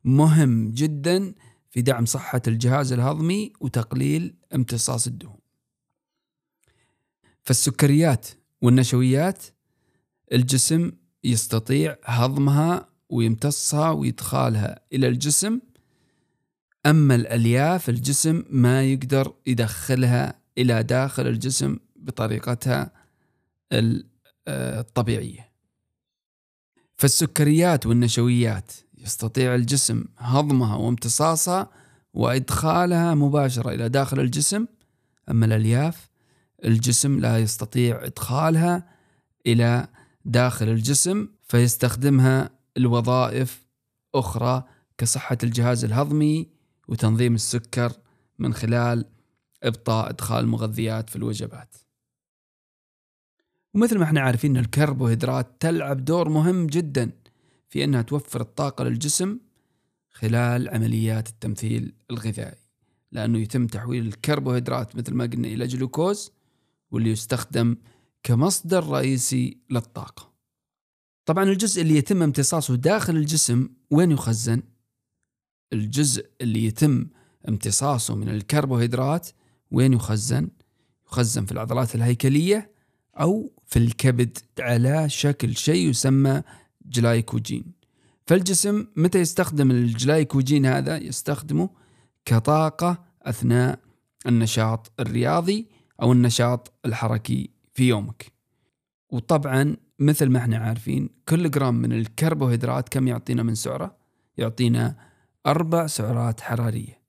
مهم 0.03 0.72
جدا 0.72 1.34
في 1.69 1.81
دعم 1.81 2.05
صحة 2.05 2.41
الجهاز 2.48 2.93
الهضمي 2.93 3.53
وتقليل 3.60 4.36
امتصاص 4.55 5.07
الدهون 5.07 5.39
فالسكريات 7.41 8.27
والنشويات 8.62 9.43
الجسم 10.31 10.91
يستطيع 11.24 11.98
هضمها 12.05 12.97
ويمتصها 13.09 13.91
ويدخالها 13.91 14.79
إلى 14.93 15.07
الجسم. 15.07 15.59
أما 16.85 17.15
الألياف 17.15 17.89
الجسم 17.89 18.43
ما 18.49 18.83
يقدر 18.83 19.33
يدخلها 19.47 20.39
إلى 20.57 20.83
داخل 20.83 21.27
الجسم 21.27 21.77
بطريقتها 21.95 22.91
الطبيعية. 24.47 25.51
فالسكريات 26.95 27.85
والنشويات 27.85 28.71
يستطيع 28.97 29.55
الجسم 29.55 30.05
هضمها 30.17 30.75
وامتصاصها 30.75 31.69
وإدخالها 32.13 33.15
مباشرة 33.15 33.69
إلى 33.69 33.89
داخل 33.89 34.19
الجسم. 34.19 34.65
أما 35.29 35.45
الألياف 35.45 36.09
الجسم 36.65 37.19
لا 37.19 37.37
يستطيع 37.39 38.05
إدخالها 38.05 38.89
إلى 39.47 39.87
داخل 40.25 40.69
الجسم 40.69 41.27
فيستخدمها 41.43 42.56
الوظائف 42.77 43.67
أخرى 44.15 44.63
كصحة 44.98 45.38
الجهاز 45.43 45.86
الهضمي 45.86 46.48
وتنظيم 46.88 47.36
السكر 47.36 47.91
من 48.39 48.53
خلال 48.53 49.05
إبطاء 49.63 50.10
إدخال 50.10 50.43
المغذيات 50.43 51.10
في 51.10 51.15
الوجبات. 51.15 51.75
ومثل 53.74 53.98
ما 53.98 54.03
إحنا 54.03 54.22
عارفين 54.22 54.57
الكربوهيدرات 54.57 55.48
تلعب 55.60 56.05
دور 56.05 56.29
مهم 56.29 56.67
جدا 56.67 57.12
في 57.69 57.84
أنها 57.84 58.01
توفر 58.01 58.41
الطاقة 58.41 58.84
للجسم 58.84 59.39
خلال 60.12 60.69
عمليات 60.69 61.29
التمثيل 61.29 61.93
الغذائي 62.12 62.67
لأنه 63.12 63.39
يتم 63.39 63.67
تحويل 63.67 64.07
الكربوهيدرات 64.07 64.96
مثل 64.96 65.13
ما 65.13 65.24
قلنا 65.24 65.48
إلى 65.48 65.67
جلوكوز 65.67 66.31
واللي 66.91 67.12
يستخدم 67.12 67.75
كمصدر 68.24 68.88
رئيسي 68.88 69.57
للطاقة. 69.69 70.37
طبعا 71.27 71.43
الجزء 71.43 71.81
اللي 71.81 71.98
يتم 71.98 72.24
امتصاصه 72.24 72.75
داخل 72.75 73.15
الجسم 73.15 73.69
وين 73.91 74.12
يخزن؟ 74.12 74.63
الجزء 75.74 76.25
اللي 76.41 76.65
يتم 76.65 77.07
امتصاصه 77.48 78.15
من 78.15 78.29
الكربوهيدرات 78.29 79.29
وين 79.72 79.93
يخزن؟ 79.93 80.50
يخزن 81.07 81.46
في 81.46 81.51
العضلات 81.51 81.96
الهيكلية 81.96 82.72
أو 83.19 83.51
في 83.65 83.79
الكبد 83.79 84.38
على 84.60 85.10
شكل 85.10 85.55
شيء 85.55 85.89
يسمى 85.89 86.41
جلايكوجين 86.86 87.72
فالجسم 88.27 88.88
متى 88.96 89.19
يستخدم 89.19 89.72
الجلايكوجين 89.72 90.65
هذا 90.65 90.98
يستخدمه 90.98 91.69
كطاقة 92.25 93.05
أثناء 93.22 93.79
النشاط 94.27 94.91
الرياضي 95.00 95.67
أو 96.01 96.12
النشاط 96.12 96.74
الحركي 96.86 97.50
في 97.74 97.88
يومك 97.88 98.37
وطبعا 99.09 99.75
مثل 99.99 100.29
ما 100.29 100.39
إحنا 100.39 100.57
عارفين 100.57 101.09
كل 101.29 101.51
جرام 101.51 101.75
من 101.75 101.93
الكربوهيدرات 101.93 102.89
كم 102.89 103.07
يعطينا 103.07 103.43
من 103.43 103.55
سعرة؟ 103.55 103.97
يعطينا 104.37 104.95
أربع 105.47 105.87
سعرات 105.87 106.41
حرارية. 106.41 107.01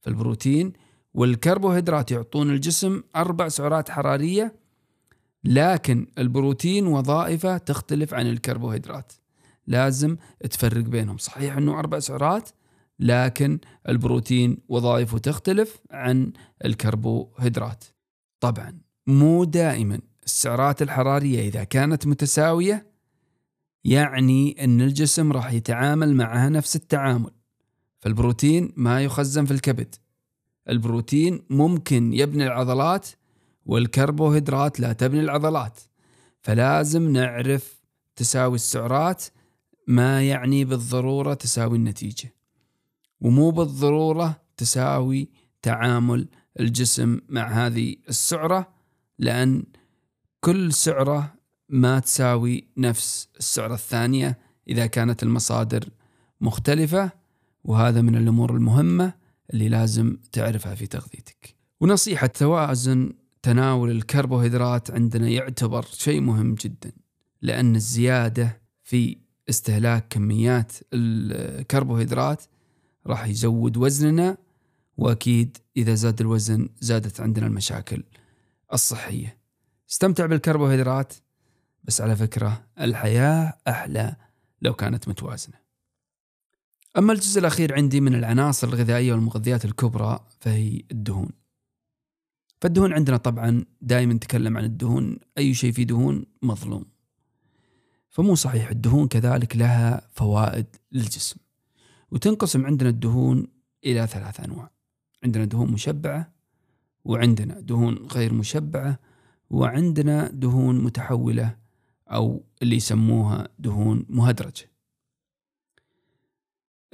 فالبروتين 0.00 0.72
والكربوهيدرات 1.14 2.10
يعطون 2.10 2.50
الجسم 2.50 3.02
أربع 3.16 3.48
سعرات 3.48 3.90
حرارية 3.90 4.54
لكن 5.44 6.06
البروتين 6.18 6.86
وظائفه 6.86 7.58
تختلف 7.58 8.14
عن 8.14 8.26
الكربوهيدرات. 8.26 9.12
لازم 9.66 10.16
تفرق 10.50 10.84
بينهم. 10.84 11.18
صحيح 11.18 11.56
أنه 11.56 11.78
أربع 11.78 11.98
سعرات 11.98 12.48
لكن 12.98 13.58
البروتين 13.88 14.58
وظائفه 14.68 15.18
تختلف 15.18 15.80
عن 15.90 16.32
الكربوهيدرات. 16.64 17.84
طبعا 18.40 18.78
مو 19.06 19.44
دائما 19.44 20.00
السعرات 20.26 20.82
الحرارية 20.82 21.48
إذا 21.48 21.64
كانت 21.64 22.06
متساوية 22.06 22.86
يعني 23.84 24.64
أن 24.64 24.80
الجسم 24.80 25.32
راح 25.32 25.52
يتعامل 25.52 26.14
معها 26.14 26.48
نفس 26.48 26.76
التعامل. 26.76 27.30
فالبروتين 28.00 28.72
ما 28.76 29.02
يخزن 29.02 29.44
في 29.44 29.50
الكبد. 29.50 29.94
البروتين 30.68 31.42
ممكن 31.50 32.12
يبني 32.12 32.46
العضلات 32.46 33.08
والكربوهيدرات 33.66 34.80
لا 34.80 34.92
تبني 34.92 35.20
العضلات. 35.20 35.80
فلازم 36.40 37.12
نعرف 37.12 37.80
تساوي 38.16 38.54
السعرات 38.54 39.24
ما 39.86 40.22
يعني 40.22 40.64
بالضرورة 40.64 41.34
تساوي 41.34 41.76
النتيجة. 41.76 42.34
ومو 43.20 43.50
بالضرورة 43.50 44.40
تساوي 44.56 45.28
تعامل 45.62 46.28
الجسم 46.60 47.20
مع 47.28 47.48
هذه 47.48 47.96
السعرة 48.08 48.68
لأن 49.18 49.64
كل 50.40 50.72
سعرة 50.72 51.34
ما 51.68 51.98
تساوي 51.98 52.68
نفس 52.76 53.28
السعرة 53.38 53.74
الثانية 53.74 54.38
إذا 54.68 54.86
كانت 54.86 55.22
المصادر 55.22 55.88
مختلفة 56.40 57.10
وهذا 57.64 58.00
من 58.00 58.16
الأمور 58.16 58.54
المهمة 58.54 59.12
اللي 59.54 59.68
لازم 59.68 60.16
تعرفها 60.32 60.74
في 60.74 60.86
تغذيتك 60.86 61.56
ونصيحة 61.80 62.26
توازن 62.26 63.12
تناول 63.42 63.90
الكربوهيدرات 63.90 64.90
عندنا 64.90 65.28
يعتبر 65.28 65.84
شيء 65.92 66.20
مهم 66.20 66.54
جدا 66.54 66.92
لأن 67.42 67.76
الزيادة 67.76 68.60
في 68.84 69.18
استهلاك 69.48 70.06
كميات 70.08 70.72
الكربوهيدرات 70.92 72.44
راح 73.06 73.26
يزود 73.26 73.76
وزننا 73.76 74.36
وأكيد 74.96 75.58
إذا 75.76 75.94
زاد 75.94 76.20
الوزن 76.20 76.68
زادت 76.80 77.20
عندنا 77.20 77.46
المشاكل 77.46 78.02
الصحية. 78.72 79.38
استمتع 79.90 80.26
بالكربوهيدرات 80.26 81.12
بس 81.84 82.00
على 82.00 82.16
فكرة 82.16 82.66
الحياة 82.80 83.58
أحلى 83.68 84.16
لو 84.62 84.74
كانت 84.74 85.08
متوازنة. 85.08 85.56
أما 86.98 87.12
الجزء 87.12 87.40
الأخير 87.40 87.74
عندي 87.74 88.00
من 88.00 88.14
العناصر 88.14 88.68
الغذائية 88.68 89.12
والمغذيات 89.12 89.64
الكبرى 89.64 90.26
فهي 90.40 90.82
الدهون. 90.90 91.30
فالدهون 92.60 92.92
عندنا 92.92 93.16
طبعا 93.16 93.64
دائما 93.80 94.14
نتكلم 94.14 94.56
عن 94.56 94.64
الدهون 94.64 95.18
أي 95.38 95.54
شيء 95.54 95.72
فيه 95.72 95.84
دهون 95.84 96.26
مظلوم. 96.42 96.84
فمو 98.08 98.34
صحيح 98.34 98.70
الدهون 98.70 99.08
كذلك 99.08 99.56
لها 99.56 100.08
فوائد 100.12 100.66
للجسم. 100.92 101.36
وتنقسم 102.10 102.66
عندنا 102.66 102.88
الدهون 102.88 103.46
إلى 103.84 104.06
ثلاث 104.06 104.40
أنواع 104.40 104.70
عندنا 105.24 105.44
دهون 105.44 105.72
مشبعة 105.72 106.32
وعندنا 107.04 107.60
دهون 107.60 107.94
غير 107.94 108.32
مشبعة 108.32 108.98
وعندنا 109.50 110.28
دهون 110.28 110.84
متحولة 110.84 111.56
أو 112.08 112.44
اللي 112.62 112.76
يسموها 112.76 113.48
دهون 113.58 114.06
مهدرجة. 114.08 114.70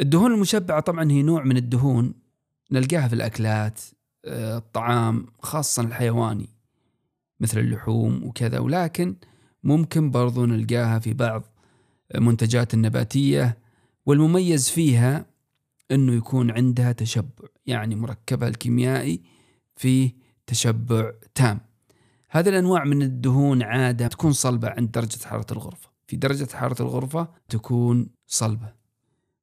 الدهون 0.00 0.32
المشبعة 0.34 0.80
طبعا 0.80 1.10
هي 1.10 1.22
نوع 1.22 1.44
من 1.44 1.56
الدهون 1.56 2.14
نلقاها 2.70 3.08
في 3.08 3.14
الأكلات 3.14 3.80
آه، 4.24 4.56
الطعام 4.58 5.26
خاصة 5.42 5.82
الحيواني 5.82 6.48
مثل 7.40 7.58
اللحوم 7.58 8.24
وكذا. 8.24 8.58
ولكن 8.58 9.16
ممكن 9.64 10.10
برضو 10.10 10.46
نلقاها 10.46 10.98
في 10.98 11.14
بعض 11.14 11.42
منتجات 12.14 12.74
النباتية 12.74 13.58
والمميز 14.06 14.70
فيها 14.70 15.26
إنه 15.90 16.12
يكون 16.12 16.50
عندها 16.50 16.92
تشبع 16.92 17.48
يعني 17.66 17.94
مركبها 17.94 18.48
الكيميائي 18.48 19.20
فيه 19.76 20.12
تشبع 20.46 21.12
تام. 21.34 21.60
هذه 22.34 22.48
الأنواع 22.48 22.84
من 22.84 23.02
الدهون 23.02 23.62
عادة 23.62 24.08
تكون 24.08 24.32
صلبة 24.32 24.68
عند 24.68 24.90
درجة 24.90 25.26
حرارة 25.26 25.52
الغرفة. 25.52 25.90
في 26.06 26.16
درجة 26.16 26.56
حرارة 26.56 26.82
الغرفة 26.82 27.28
تكون 27.48 28.08
صلبة. 28.26 28.72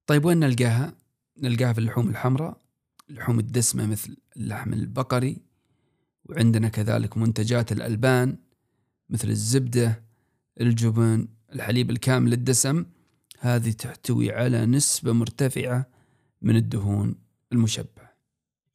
طيب 0.06 0.26
وين 0.26 0.40
نلقاها؟ 0.40 0.94
نلقاها 1.38 1.74
في 1.74 1.80
اللحوم 1.80 2.10
الحمراء 2.10 2.62
اللحوم 3.10 3.40
الدسمة 3.40 3.86
مثل 3.86 4.18
اللحم 4.38 4.74
البقري 4.74 5.42
وعندنا 6.26 6.70
كذلك 6.70 7.18
منتجات 7.18 7.72
الألبان 7.72 8.38
مثل 9.10 9.30
الزبدة 9.30 10.04
الجبن 10.62 11.28
الحليب 11.54 11.90
الكامل 11.90 12.34
الدسم. 12.34 12.86
هذه 13.40 13.72
تحتوي 13.72 14.32
على 14.32 14.66
نسبة 14.66 15.12
مرتفعة 15.14 15.90
من 16.42 16.56
الدهون 16.56 17.16
المشبعة. 17.52 18.16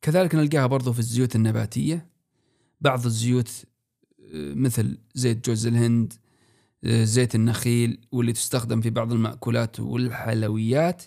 كذلك 0.03 0.35
نلقاها 0.35 0.67
برضو 0.67 0.93
في 0.93 0.99
الزيوت 0.99 1.37
النباتية. 1.37 2.09
بعض 2.81 3.07
الزيوت 3.07 3.65
مثل 4.35 4.99
زيت 5.15 5.47
جوز 5.47 5.67
الهند 5.67 6.13
آه، 6.85 7.05
زيت 7.05 7.35
النخيل 7.35 8.01
واللي 8.13 8.33
تستخدم 8.33 8.81
في 8.81 8.91
بعض 8.91 9.13
المأكولات 9.13 9.81
والحلويات. 9.81 11.03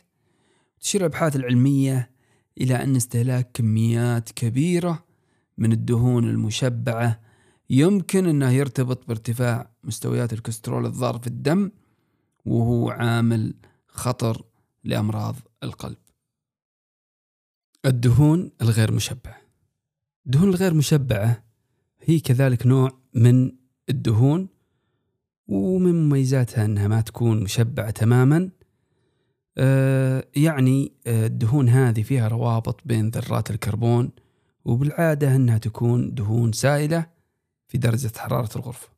تشير 0.79 1.01
الأبحاث 1.01 1.35
العلمية 1.35 2.11
إلى 2.61 2.83
أن 2.83 2.95
استهلاك 2.95 3.51
كميات 3.53 4.31
كبيرة 4.31 5.05
من 5.57 5.71
الدهون 5.71 6.29
المشبعة 6.29 7.21
يمكن 7.69 8.25
أنه 8.25 8.51
يرتبط 8.51 9.07
بارتفاع 9.07 9.71
مستويات 9.83 10.33
الكوليسترول 10.33 10.85
الضار 10.85 11.19
في 11.19 11.27
الدم 11.27 11.71
وهو 12.45 12.89
عامل 12.89 13.53
خطر 13.87 14.45
لأمراض 14.83 15.35
القلب. 15.63 15.97
الدهون 17.85 18.51
الغير 18.61 18.91
مشبعة. 18.91 19.41
الدهون 20.25 20.49
الغير 20.49 20.73
مشبعة 20.73 21.46
هي 22.07 22.19
كذلك 22.19 22.67
نوع 22.67 22.91
من 23.13 23.51
الدهون 23.89 24.47
ومن 25.47 25.95
مميزاتها 25.95 26.65
أنها 26.65 26.87
ما 26.87 27.01
تكون 27.01 27.43
مشبعة 27.43 27.89
تماما. 27.89 28.49
آه، 29.57 30.27
يعني 30.35 30.91
آه، 31.07 31.25
الدهون 31.25 31.69
هذه 31.69 32.03
فيها 32.03 32.27
روابط 32.27 32.81
بين 32.85 33.09
ذرات 33.09 33.51
الكربون 33.51 34.11
وبالعادة 34.65 35.35
أنها 35.35 35.57
تكون 35.57 36.13
دهون 36.13 36.51
سائلة 36.51 37.05
في 37.67 37.77
درجة 37.77 38.11
حرارة 38.17 38.57
الغرفة. 38.57 38.89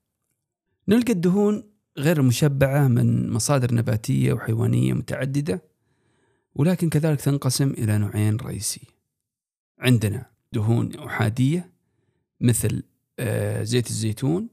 نلقى 0.88 1.14
الدهون 1.14 1.64
غير 1.98 2.22
مشبعة 2.22 2.88
من 2.88 3.30
مصادر 3.30 3.76
نباتية 3.76 4.34
وحيوانية 4.34 4.94
متعددة 4.94 5.62
ولكن 6.56 6.90
كذلك 6.90 7.22
تنقسم 7.22 7.70
إلى 7.70 7.98
نوعين 7.98 8.36
رئيسية 8.38 8.88
عندنا 9.80 10.26
دهون 10.54 10.96
أحادية 10.96 11.72
مثل 12.42 12.84
زيت 13.64 13.88
الزيتون 13.90 14.50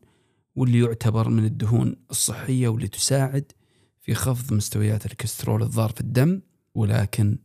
واللي 0.57 0.81
يعتبر 0.81 1.29
من 1.29 1.44
الدهون 1.44 1.96
الصحية 2.11 2.68
واللي 2.68 2.88
تساعد 2.88 3.52
في 4.00 4.14
خفض 4.14 4.52
مستويات 4.52 5.07
الكسترول 5.07 5.62
الضار 5.62 5.90
في 5.90 6.00
الدم 6.00 6.40
ولكن 6.74 7.38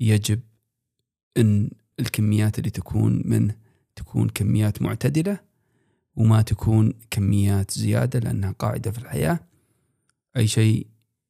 يجب 0.00 0.40
أن 1.36 1.70
الكميات 2.00 2.58
اللي 2.58 2.70
تكون 2.70 3.22
منه 3.24 3.56
تكون 3.96 4.28
كميات 4.28 4.82
معتدلة 4.82 5.40
وما 6.16 6.42
تكون 6.42 6.94
كميات 7.10 7.70
زيادة 7.70 8.18
لأنها 8.18 8.50
قاعدة 8.50 8.90
في 8.90 8.98
الحياة. 8.98 9.40
أي 10.36 10.46
شيء 10.46 10.86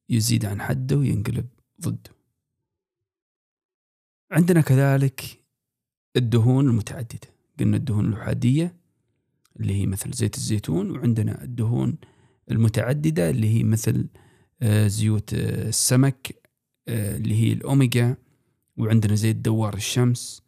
يزيد 0.09 0.45
عن 0.45 0.61
حده 0.61 1.03
ينقلب 1.03 1.47
ضده. 1.81 2.11
عندنا 4.31 4.61
كذلك 4.61 5.39
الدهون 6.15 6.67
المتعددة. 6.67 7.27
قلنا 7.59 7.77
الدهون 7.77 8.05
الأحادية 8.05 8.78
اللي 9.59 9.73
هي 9.73 9.85
مثل 9.85 10.11
زيت 10.11 10.37
الزيتون 10.37 10.91
وعندنا 10.91 11.43
الدهون 11.43 11.97
المتعددة 12.51 13.29
اللي 13.29 13.57
هي 13.57 13.63
مثل 13.63 14.07
آه، 14.61 14.87
زيوت 14.87 15.33
آه، 15.33 15.67
السمك 15.67 16.35
آه، 16.87 17.17
اللي 17.17 17.35
هي 17.35 17.53
الأوميجا 17.53 18.17
وعندنا 18.77 19.15
زيت 19.15 19.35
دوار 19.35 19.73
الشمس 19.73 20.41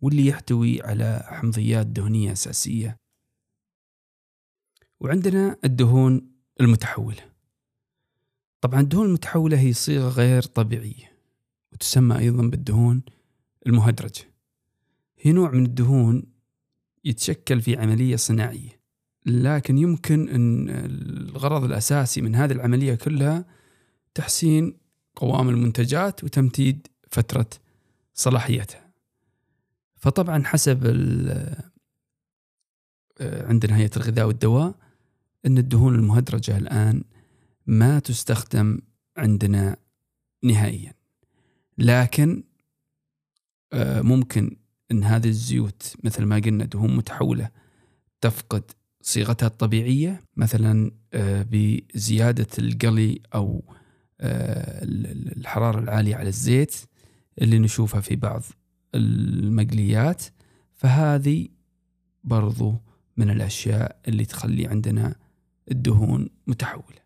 واللي 0.00 0.26
يحتوي 0.26 0.82
على 0.82 1.24
حمضيات 1.26 1.86
دهنية 1.86 2.32
أساسية. 2.32 2.96
وعندنا 5.00 5.56
الدهون 5.64 6.30
المتحولة. 6.60 7.22
طبعا 8.60 8.80
الدهون 8.80 9.06
المتحولة 9.06 9.60
هي 9.60 9.72
صيغة 9.72 10.08
غير 10.08 10.42
طبيعية 10.42 11.12
وتسمى 11.72 12.18
أيضا 12.18 12.42
بالدهون 12.42 13.02
المهدرجة. 13.66 14.24
هي 15.18 15.32
نوع 15.32 15.50
من 15.50 15.66
الدهون 15.66 16.33
يتشكل 17.04 17.60
في 17.60 17.76
عملية 17.76 18.16
صناعية. 18.16 18.80
لكن 19.26 19.78
يمكن 19.78 20.28
أن 20.28 20.68
الغرض 20.70 21.64
الأساسي 21.64 22.20
من 22.20 22.34
هذه 22.34 22.52
العملية 22.52 22.94
كلها 22.94 23.44
تحسين 24.14 24.76
قوام 25.16 25.48
المنتجات 25.48 26.24
وتمديد 26.24 26.86
فترة 27.10 27.46
صلاحيتها. 28.14 28.92
فطبعا 29.96 30.44
حسب 30.44 30.86
عندنا 33.20 33.76
هيئة 33.76 33.90
الغذاء 33.96 34.26
والدواء 34.26 34.74
أن 35.46 35.58
الدهون 35.58 35.94
المهدرجة 35.94 36.58
الآن 36.58 37.04
ما 37.66 37.98
تستخدم 37.98 38.78
عندنا 39.16 39.76
نهائيا. 40.42 40.94
لكن 41.78 42.44
آه، 43.72 44.00
ممكن 44.00 44.56
إن 44.94 45.04
هذه 45.04 45.28
الزيوت 45.28 45.94
مثل 46.04 46.24
ما 46.24 46.36
قلنا 46.36 46.64
دهون 46.64 46.96
متحولة 46.96 47.50
تفقد 48.20 48.62
صيغتها 49.02 49.46
الطبيعية 49.46 50.22
مثلا 50.36 50.90
آه، 51.14 51.46
بزيادة 51.50 52.46
القلي 52.58 53.20
أو 53.34 53.74
آه، 54.20 54.84
الحرارة 55.36 55.78
العالية 55.78 56.16
على 56.16 56.28
الزيت 56.28 56.74
اللي 57.42 57.58
نشوفها 57.58 58.00
في 58.00 58.16
بعض 58.16 58.42
المقليات 58.94 60.22
فهذه 60.74 61.48
برضو 62.24 62.74
من 63.16 63.30
الأشياء 63.30 63.96
اللي 64.08 64.24
تخلي 64.24 64.66
عندنا 64.66 65.14
الدهون 65.70 66.28
متحولة. 66.46 67.04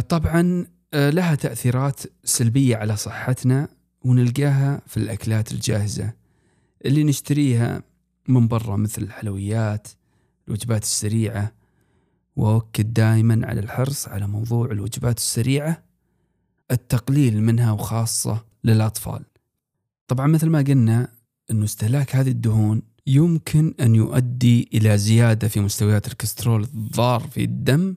طبعا 0.00 0.66
لها 0.94 1.34
تأثيرات 1.34 2.00
سلبية 2.24 2.76
على 2.76 2.96
صحتنا 2.96 3.68
ونلقاها 4.04 4.82
في 4.86 4.96
الأكلات 4.96 5.52
الجاهزة 5.52 6.12
اللي 6.84 7.04
نشتريها 7.04 7.82
من 8.28 8.48
برا 8.48 8.76
مثل 8.76 9.02
الحلويات 9.02 9.88
الوجبات 10.48 10.82
السريعة. 10.82 11.52
وأؤكد 12.36 12.92
دائما 12.92 13.46
على 13.46 13.60
الحرص 13.60 14.08
على 14.08 14.26
موضوع 14.26 14.70
الوجبات 14.70 15.18
السريعة 15.18 15.82
التقليل 16.70 17.42
منها 17.42 17.72
وخاصة 17.72 18.44
للأطفال. 18.64 19.24
طبعا 20.08 20.26
مثل 20.26 20.48
ما 20.48 20.58
قلنا 20.58 21.08
أنه 21.50 21.64
استهلاك 21.64 22.16
هذه 22.16 22.30
الدهون 22.30 22.82
يمكن 23.06 23.74
أن 23.80 23.94
يؤدي 23.94 24.68
إلى 24.74 24.98
زيادة 24.98 25.48
في 25.48 25.60
مستويات 25.60 26.06
الكسترول 26.06 26.62
الضار 26.62 27.20
في 27.20 27.44
الدم 27.44 27.94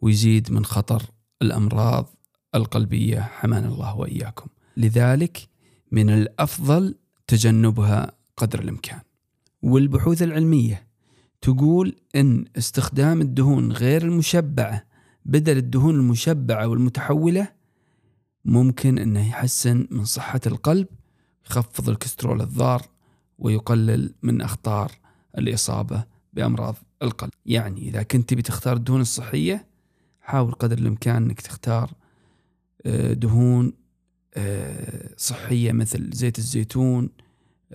ويزيد 0.00 0.52
من 0.52 0.64
خطر 0.64 1.02
الأمراض 1.42 2.14
القلبية. 2.54 3.20
حمانا 3.20 3.68
الله 3.68 3.96
وإياكم. 3.96 4.46
لذلك 4.76 5.48
من 5.92 6.10
الأفضل 6.10 6.94
تجنبها 7.26 8.12
قدر 8.40 8.60
الإمكان. 8.60 9.00
والبحوث 9.62 10.22
العلمية 10.22 10.86
تقول 11.40 11.96
إن 12.16 12.44
استخدام 12.58 13.20
الدهون 13.20 13.72
غير 13.72 14.02
المشبعة 14.02 14.84
بدل 15.24 15.56
الدهون 15.56 15.94
المشبعة 15.94 16.66
والمتحولة 16.66 17.48
ممكن 18.44 18.98
إنه 18.98 19.28
يحسن 19.28 19.86
من 19.90 20.04
صحة 20.04 20.40
القلب 20.46 20.86
يخفض 21.46 21.88
الكسترول 21.88 22.40
الضار 22.40 22.82
ويقلل 23.38 24.14
من 24.22 24.40
أخطار 24.40 24.92
الإصابة 25.38 26.04
بأمراض 26.32 26.76
القلب. 27.02 27.30
يعني 27.46 27.88
إذا 27.88 28.02
كنت 28.02 28.34
بتختار 28.34 28.76
الدهون 28.76 29.00
الصحية 29.00 29.66
حاول 30.20 30.52
قدر 30.52 30.78
الإمكان 30.78 31.16
إنك 31.16 31.40
تختار 31.40 31.90
آه، 32.86 33.12
دهون 33.12 33.72
آه، 34.34 35.14
صحية 35.16 35.72
مثل 35.72 36.10
زيت 36.12 36.38
الزيتون 36.38 37.08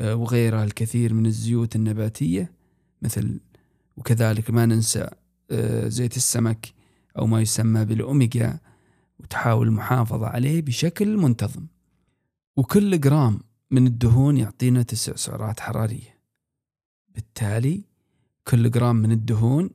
وغيرها 0.01 0.63
الكثير 0.63 1.13
من 1.13 1.25
الزيوت 1.25 1.75
النباتية 1.75 2.51
مثل 3.01 3.39
وكذلك 3.97 4.51
ما 4.51 4.65
ننسى 4.65 5.09
آه، 5.51 5.87
زيت 5.87 6.17
السمك 6.17 6.73
أو 7.17 7.27
ما 7.27 7.41
يسمى 7.41 7.85
بالأوميجا 7.85 8.59
وتحاول 9.19 9.67
المحافظة 9.67 10.27
عليه 10.27 10.61
بشكل 10.61 11.17
منتظم. 11.17 11.65
وكل 12.57 12.99
جرام 12.99 13.39
من 13.71 13.87
الدهون 13.87 14.37
يعطينا 14.37 14.81
تسع 14.83 15.15
سعرات 15.15 15.59
حرارية. 15.59 16.19
بالتالي 17.15 17.83
كل 18.47 18.71
جرام 18.71 18.95
من 18.95 19.11
الدهون 19.11 19.69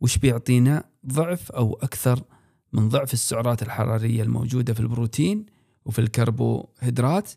وش 0.00 0.18
بيعطينا 0.18 0.84
ضعف 1.06 1.52
أو 1.52 1.74
أكثر 1.74 2.22
من 2.72 2.88
ضعف 2.88 3.12
السعرات 3.12 3.62
الحرارية 3.62 4.22
الموجودة 4.22 4.74
في 4.74 4.80
البروتين 4.80 5.46
وفي 5.84 5.98
الكربوهيدرات؟ 5.98 7.30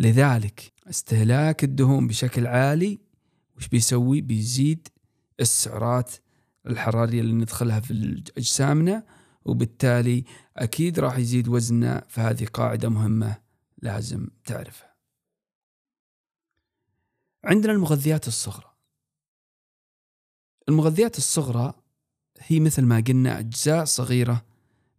لذلك 0.00 0.72
استهلاك 0.88 1.64
الدهون 1.64 2.06
بشكل 2.06 2.46
عالي 2.46 2.98
وش 3.56 3.68
بيسوي؟ 3.68 4.20
بيزيد 4.20 4.88
السعرات 5.40 6.14
الحرارية 6.66 7.20
اللي 7.20 7.32
ندخلها 7.32 7.80
في 7.80 8.22
أجسامنا 8.38 9.06
وبالتالي 9.44 10.24
أكيد 10.56 10.98
راح 10.98 11.18
يزيد 11.18 11.48
وزننا 11.48 12.04
فهذه 12.08 12.44
قاعدة 12.44 12.88
مهمة 12.88 13.36
لازم 13.82 14.28
تعرفها. 14.44 14.94
عندنا 17.44 17.72
المغذيات 17.72 18.28
الصغرى. 18.28 18.70
المغذيات 20.68 21.18
الصغرى 21.18 21.74
هي 22.38 22.60
مثل 22.60 22.82
ما 22.82 23.04
قلنا 23.08 23.38
أجزاء 23.38 23.84
صغيرة 23.84 24.44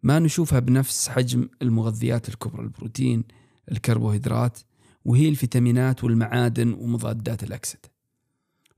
ما 0.04 0.20
نشوفها 0.20 0.60
بنفس 0.60 1.10
حجم 1.10 1.50
المغذيات 1.62 2.30
الكبرى 2.30 2.62
البروتين 2.62 3.24
الكربوهيدرات. 3.72 4.60
وهي 5.06 5.30
الفيتامينات 5.30 6.04
والمعادن 6.04 6.74
ومضادات 6.74 7.44
الأكسدة 7.44 7.92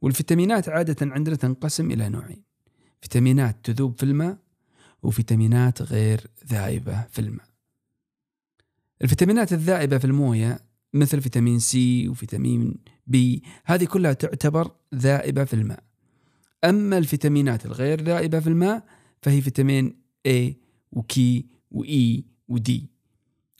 والفيتامينات 0.01 0.69
عادة 0.69 0.95
عندنا 1.01 1.35
تنقسم 1.35 1.91
إلى 1.91 2.09
نوعين. 2.09 2.43
فيتامينات 3.01 3.57
تذوب 3.63 3.97
في 3.97 4.03
الماء 4.03 4.37
وفيتامينات 5.03 5.81
غير 5.81 6.27
ذائبة 6.47 7.01
في 7.11 7.19
الماء. 7.19 7.45
الفيتامينات 9.01 9.53
الذائبة 9.53 9.97
في 9.97 10.05
الموية 10.05 10.59
مثل 10.93 11.21
فيتامين 11.21 11.59
C 11.59 12.07
وفيتامين 12.07 12.75
B 13.07 13.43
هذه 13.65 13.85
كلها 13.85 14.13
تعتبر 14.13 14.71
ذائبة 14.95 15.43
في 15.43 15.53
الماء. 15.53 15.83
أما 16.63 16.97
الفيتامينات 16.97 17.65
الغير 17.65 18.03
ذائبة 18.03 18.39
في 18.39 18.47
الماء 18.47 18.85
فهي 19.21 19.41
فيتامين 19.41 20.01
A 20.27 20.53
وكي 20.91 21.45
وإي 21.71 22.25
ودي. 22.47 22.92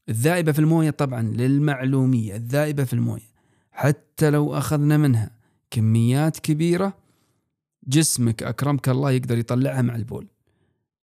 الذائبة 0.10 0.52
في 0.52 0.60
الموية 0.60 0.90
طبعا 0.90 1.22
للمعلومية 1.22 2.36
الذائبة 2.36 2.84
في 2.84 2.94
الموية. 2.94 3.34
حتى 3.72 4.30
لو 4.30 4.58
أخذنا 4.58 4.98
منها 4.98 5.32
كميات 5.72 6.40
كبيرة 6.40 6.98
جسمك 7.88 8.44
أكرمك 8.44 8.90
الله 8.90 9.12
يقدر 9.12 9.38
يطلعها 9.38 9.82
مع 9.82 9.96
البول. 9.96 10.28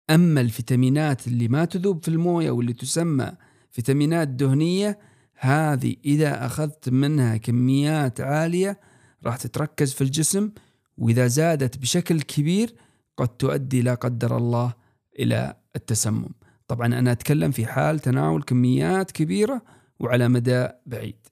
أما 0.09 0.41
الفيتامينات 0.41 1.27
اللي 1.27 1.47
ما 1.47 1.65
تذوب 1.65 2.03
في 2.03 2.07
الموية 2.07 2.51
واللي 2.51 2.73
تسمى 2.73 3.31
فيتامينات 3.71 4.27
دهنية 4.27 4.99
هذه 5.35 5.95
إذا 6.05 6.45
أخذت 6.45 6.89
منها 6.89 7.37
كميات 7.37 8.21
عالية 8.21 8.79
راح 9.25 9.37
تتركز 9.37 9.93
في 9.93 10.01
الجسم 10.01 10.51
وإذا 10.97 11.27
زادت 11.27 11.77
بشكل 11.77 12.21
كبير 12.21 12.75
قد 13.17 13.27
تؤدي 13.27 13.81
لا 13.81 13.93
قدر 13.93 14.37
الله 14.37 14.73
إلى 15.19 15.55
التسمم. 15.75 16.29
طبعا 16.69 16.87
أنا 16.87 17.11
أتكلم 17.11 17.51
في 17.51 17.65
حال 17.65 17.99
تناول 17.99 18.43
كميات 18.43 19.11
كبيرة 19.11 19.61
وعلى 19.99 20.29
مدى 20.29 20.67
بعيد. 20.85 21.27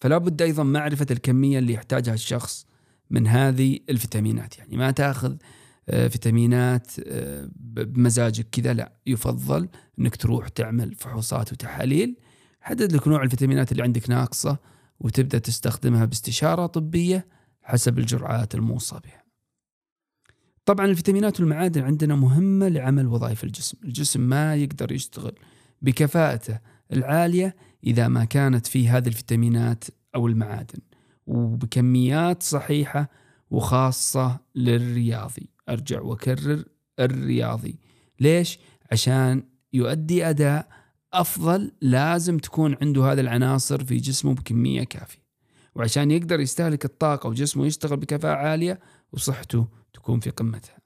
فلا 0.00 0.18
بد 0.18 0.42
أيضا 0.42 0.62
معرفة 0.62 1.06
الكمية 1.10 1.58
اللي 1.58 1.72
يحتاجها 1.72 2.14
الشخص 2.14 2.66
من 3.10 3.26
هذه 3.26 3.78
الفيتامينات. 3.88 4.58
يعني 4.58 4.76
ما 4.76 4.90
تأخذ 4.90 5.36
آه، 5.88 6.08
فيتامينات 6.08 6.86
آه، 7.06 7.50
بمزاجك 7.56 8.46
كذا 8.52 8.72
لا. 8.72 8.92
يفضل 9.06 9.68
إنك 9.98 10.16
تروح 10.16 10.48
تعمل 10.48 10.94
فحوصات 10.94 11.52
وتحاليل 11.52 12.16
حدد 12.60 12.92
لك 12.92 13.08
نوع 13.08 13.22
الفيتامينات 13.22 13.72
اللي 13.72 13.82
عندك 13.82 14.10
ناقصة 14.10 14.58
وتبدأ 15.00 15.38
تستخدمها 15.38 16.04
باستشارة 16.04 16.66
طبية 16.66 17.26
حسب 17.62 17.98
الجرعات 17.98 18.54
الموصى 18.54 19.00
بها 19.04 19.19
طبعا 20.70 20.86
الفيتامينات 20.86 21.40
والمعادن 21.40 21.82
عندنا 21.82 22.14
مهمة 22.14 22.68
لعمل 22.68 23.06
وظائف 23.06 23.44
الجسم. 23.44 23.78
الجسم 23.84 24.20
ما 24.20 24.54
يقدر 24.54 24.92
يشتغل 24.92 25.32
بكفاءته 25.82 26.58
العالية 26.92 27.56
إذا 27.84 28.08
ما 28.08 28.24
كانت 28.24 28.66
فيه 28.66 28.96
هذه 28.96 29.08
الفيتامينات 29.08 29.84
أو 30.14 30.26
المعادن 30.26 30.78
وبكميات 31.26 32.42
صحيحة 32.42 33.10
وخاصة 33.50 34.40
للرياضي. 34.54 35.48
أرجع 35.68 36.00
وأكرر 36.00 36.64
الرياضي. 37.00 37.78
ليش؟ 38.20 38.58
عشان 38.92 39.42
يؤدي 39.72 40.28
أداء 40.30 40.68
أفضل 41.12 41.72
لازم 41.80 42.38
تكون 42.38 42.76
عنده 42.82 43.12
هذه 43.12 43.20
العناصر 43.20 43.84
في 43.84 43.96
جسمه 43.96 44.34
بكمية 44.34 44.84
كافية. 44.84 45.24
وعشان 45.74 46.10
يقدر 46.10 46.40
يستهلك 46.40 46.84
الطاقة 46.84 47.28
وجسمه 47.28 47.66
يشتغل 47.66 47.96
بكفاءة 47.96 48.36
عالية 48.36 48.80
وصحته 49.12 49.79
تكون 50.00 50.20
في 50.20 50.30
قمتها. 50.30 50.78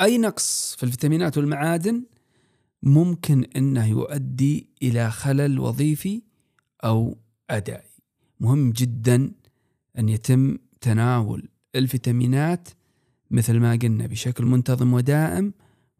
أي 0.00 0.18
نقص 0.18 0.76
في 0.76 0.82
الفيتامينات 0.82 1.38
والمعادن 1.38 2.04
ممكن 2.82 3.44
إنه 3.44 3.86
يؤدي 3.86 4.68
إلى 4.82 5.10
خلل 5.10 5.58
وظيفي 5.60 6.22
أو 6.84 7.18
ادائي 7.50 7.90
مهم 8.40 8.72
جدا 8.72 9.32
أن 9.98 10.08
يتم 10.08 10.58
تناول 10.80 11.48
الفيتامينات 11.74 12.68
مثل 13.30 13.60
ما 13.60 13.72
قلنا 13.82 14.06
بشكل 14.06 14.44
منتظم 14.44 14.92
ودائم 14.92 15.54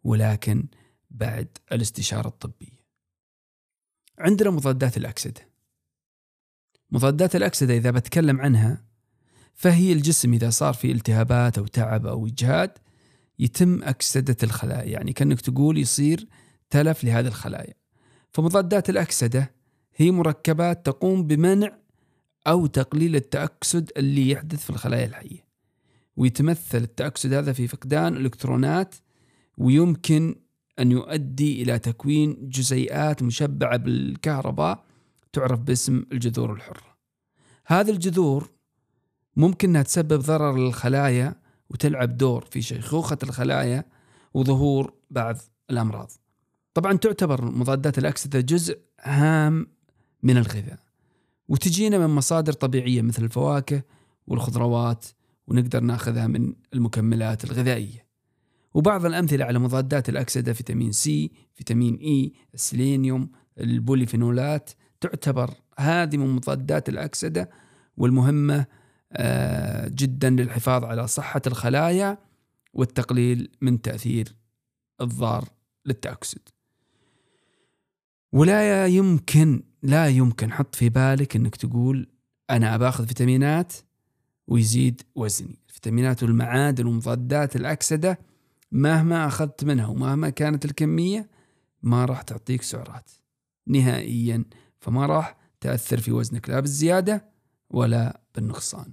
ولكن 0.05 0.67
بعد 1.11 1.49
الاستشارة 1.73 2.29
الطبية. 2.29 2.83
عندنا 4.19 4.51
مضادات 4.51 4.97
الأكسدة. 4.97 5.49
مضادات 6.91 7.37
الأكسدة 7.37 7.77
إذا 7.77 7.91
بتكلم 7.91 8.41
عنها 8.41 8.85
فهي 9.55 9.93
الجسم 9.93 10.33
إذا 10.33 10.51
صار 10.51 10.75
فيه 10.75 10.93
التهابات 10.93 11.59
أو 11.59 11.67
تعب 11.67 12.07
أو 12.07 12.27
إجهاد 12.27 12.71
يتم 13.39 13.83
أكسدة 13.83 14.37
الخلايا. 14.43 14.85
يعني 14.85 15.13
كأنك 15.13 15.41
تقول 15.41 15.79
يصير 15.79 16.27
تلف 16.71 17.05
لهذه 17.05 17.27
الخلايا. 17.27 17.75
فمضادات 18.33 18.91
الأكسدة 18.91 19.55
هي 19.97 20.11
مركبات 20.11 20.87
تقوم 20.87 21.27
بمنع 21.27 21.79
أو 22.47 22.67
تقليل 22.67 23.17
التأكسد 23.17 23.91
اللي 23.97 24.31
يحدث 24.31 24.65
في 24.65 24.71
الخلايا 24.71 25.07
الحية. 25.07 25.45
ويتمثل 26.17 26.79
التأكسد 26.79 27.33
هذا 27.33 27.53
في 27.53 27.69
فقدان 27.69 28.17
الكترونات 28.17 28.95
ويمكن 29.59 30.37
أن 30.79 30.93
يؤدي 30.93 31.63
إلى 31.63 31.79
تكوين 31.79 32.49
جزيئات 32.49 33.23
مشبعة 33.23 33.77
بالكهرباء 33.77 34.85
تعرف 35.33 35.61
باسم 35.61 36.05
الجذور 36.13 36.53
الحرة. 36.53 36.97
هذه 37.67 37.91
الجذور 37.91 38.51
ممكن 39.37 39.69
أنها 39.69 39.83
تسبب 39.83 40.21
ضرر 40.21 40.57
للخلايا 40.57 41.35
وتلعب 41.71 42.17
دور 42.17 42.45
في 42.51 42.63
شيخوخة 42.63 43.19
الخلايا 43.23 43.85
وظهور 44.35 44.95
بعض 45.11 45.37
الأمراض. 45.71 46.11
طبعا 46.75 46.97
تعتبر 46.97 47.45
مضادات 47.45 47.99
الأكسدة 47.99 48.41
جزء 48.41 48.79
هام 49.01 49.67
من 50.23 50.37
الغذاء 50.37 50.79
وتجينا 51.49 51.99
من 51.99 52.15
مصادر 52.15 52.53
طبيعية 52.53 53.03
مثل 53.03 53.25
الفواكه 53.25 53.83
والخضروات 54.27 55.07
ونقدر 55.47 55.81
ناخذها 55.81 56.27
من 56.27 56.55
المكملات 56.75 57.45
الغذائية. 57.45 58.07
وبعض 58.75 59.07
الأمثلة 59.07 59.45
على 59.45 59.59
مضادات 59.59 60.09
الأكسدة 60.09 60.53
فيتامين 60.53 60.93
سي، 60.93 61.33
فيتامين 61.55 61.95
إي، 61.95 62.33
السيلينيوم، 62.55 63.31
البوليفينولات 63.61 64.71
تعتبر 65.01 65.51
هذه 65.79 66.17
من 66.17 66.27
مضادات 66.27 66.89
الأكسدة 66.89 67.51
والمهمة 67.97 68.55
آه، 68.59 68.67
جدا 69.89 70.31
للحفاظ 70.31 70.85
على 70.85 71.07
صحة 71.07 71.43
الخلايا 71.47 72.19
والتقليل 72.73 73.51
من 73.61 73.83
تأثير 73.83 74.37
الضار 75.01 75.49
للتأكسد 75.87 76.49
ولا 78.33 78.87
يمكن 78.87 79.63
لا 79.83 80.09
يمكن 80.09 80.53
حط 80.53 80.75
في 80.75 80.89
بالك 80.89 81.37
إنك 81.37 81.57
تقول 81.57 82.09
أنا 82.51 82.77
باخذ 82.77 83.07
فيتامينات 83.07 83.73
ويزيد 84.47 85.03
وزني. 85.15 85.59
الفيتامينات 85.69 86.23
والمعادن 86.23 86.87
ومضادات 86.87 87.57
الأكسدة 87.57 88.19
مهما 88.73 89.27
أخذت 89.27 89.65
منها 89.65 89.87
ومهما 89.87 90.31
كانت 90.31 90.65
الكمية 90.65 91.31
ما 91.83 92.05
راح 92.05 92.23
تعطيك 92.23 92.63
سعرات 92.63 93.11
نهائيا 93.67 94.45
فما 94.81 95.07
راح 95.07 95.37
تأثر 95.61 96.01
في 96.01 96.13
وزنك 96.13 96.51
لا 96.51 96.61
بالزيادة 96.61 97.25
ولا 97.71 98.21
بالنقصان. 98.35 98.93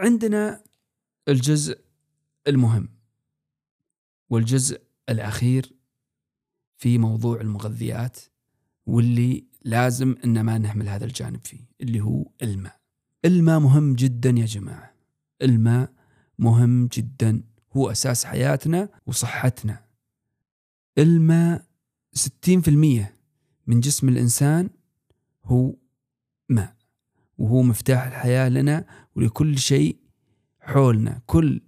عندنا 0.00 0.64
الجزء 1.28 1.80
المهم 2.48 2.88
والجزء 4.30 4.80
الأخير 5.08 5.72
في 6.76 6.98
موضوع 6.98 7.40
المغذيات 7.40 8.18
واللي 8.86 9.44
لازم 9.62 10.16
إن 10.24 10.40
ما 10.40 10.58
نهمل 10.58 10.88
هذا 10.88 11.04
الجانب 11.04 11.44
فيه 11.44 11.60
اللي 11.80 12.00
هو 12.00 12.26
الماء. 12.42 12.80
الماء 13.24 13.58
مهم 13.58 13.94
جدا 13.94 14.30
يا 14.30 14.46
جماعة. 14.46 14.94
الماء 15.42 15.92
مهم 16.38 16.86
جدا 16.86 17.42
هو 17.72 17.90
أساس 17.90 18.24
حياتنا 18.24 18.88
وصحتنا. 19.06 19.84
الماء 20.98 21.66
60% 22.16 23.14
من 23.66 23.80
جسم 23.80 24.08
الإنسان 24.08 24.70
هو 25.44 25.74
ماء. 26.48 26.79
وهو 27.40 27.62
مفتاح 27.62 28.06
الحياة 28.06 28.48
لنا 28.48 28.86
ولكل 29.16 29.58
شيء 29.58 29.96
حولنا. 30.60 31.22
كل 31.26 31.60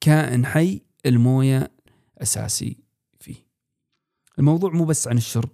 كائن 0.00 0.46
حي 0.46 0.82
الموية 1.06 1.70
أساسي 2.18 2.76
فيه. 3.20 3.46
الموضوع 4.38 4.70
مو 4.70 4.84
بس 4.84 5.08
عن 5.08 5.16
الشرب. 5.16 5.50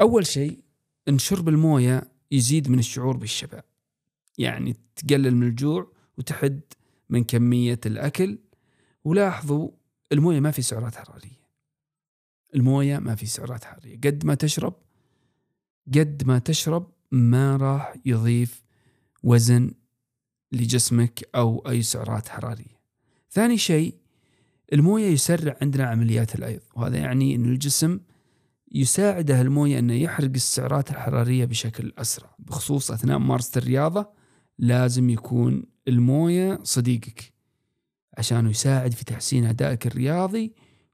أول 0.00 0.26
شيء 0.26 0.64
أن 1.08 1.18
شرب 1.18 1.48
الموية 1.48 2.02
يزيد 2.30 2.70
من 2.70 2.78
الشعور 2.78 3.16
بالشبع. 3.16 3.60
يعني 4.38 4.76
تقلل 4.96 5.36
من 5.36 5.46
الجوع 5.46 5.92
وتحد 6.18 6.60
من 7.08 7.24
كمية 7.24 7.80
الأكل. 7.86 8.38
ولاحظوا 9.04 9.70
الموية 10.12 10.40
ما 10.40 10.50
في 10.50 10.62
سعرات 10.62 10.94
حرارية. 10.94 11.40
الموية 12.54 12.98
ما 12.98 13.14
في 13.14 13.26
سعرات 13.26 13.64
حرارية. 13.64 13.96
قد 13.96 14.24
ما 14.24 14.34
تشرب 14.34 14.74
قد 15.94 16.22
ما 16.26 16.38
تشرب 16.38 16.92
ما 17.10 17.56
راح 17.56 17.94
يضيف 18.04 18.69
وزن 19.22 19.70
لجسمك 20.52 21.28
أو 21.34 21.58
أي 21.68 21.82
سعرات 21.82 22.28
حرارية. 22.28 22.80
ثاني 23.30 23.58
شيء 23.58 23.94
الموية 24.72 25.06
يسرع 25.06 25.56
عندنا 25.62 25.84
عمليات 25.84 26.34
الأيض 26.34 26.60
وهذا 26.74 26.96
يعني 26.98 27.34
أن 27.34 27.44
الجسم 27.44 28.00
يساعده 28.72 29.40
الموية 29.40 29.78
أنه 29.78 29.94
يحرق 29.94 30.30
السعرات 30.34 30.90
الحرارية 30.90 31.44
بشكل 31.44 31.92
أسرع 31.98 32.34
بخصوص 32.38 32.90
أثناء 32.90 33.18
ممارسة 33.18 33.58
الرياضة 33.58 34.10
لازم 34.58 35.10
يكون 35.10 35.62
الموية 35.88 36.58
صديقك 36.62 37.32
عشان 38.18 38.46
يساعد 38.46 38.92
في 38.92 39.04
تحسين 39.04 39.44
أدائك 39.44 39.86
الرياضي 39.86 40.52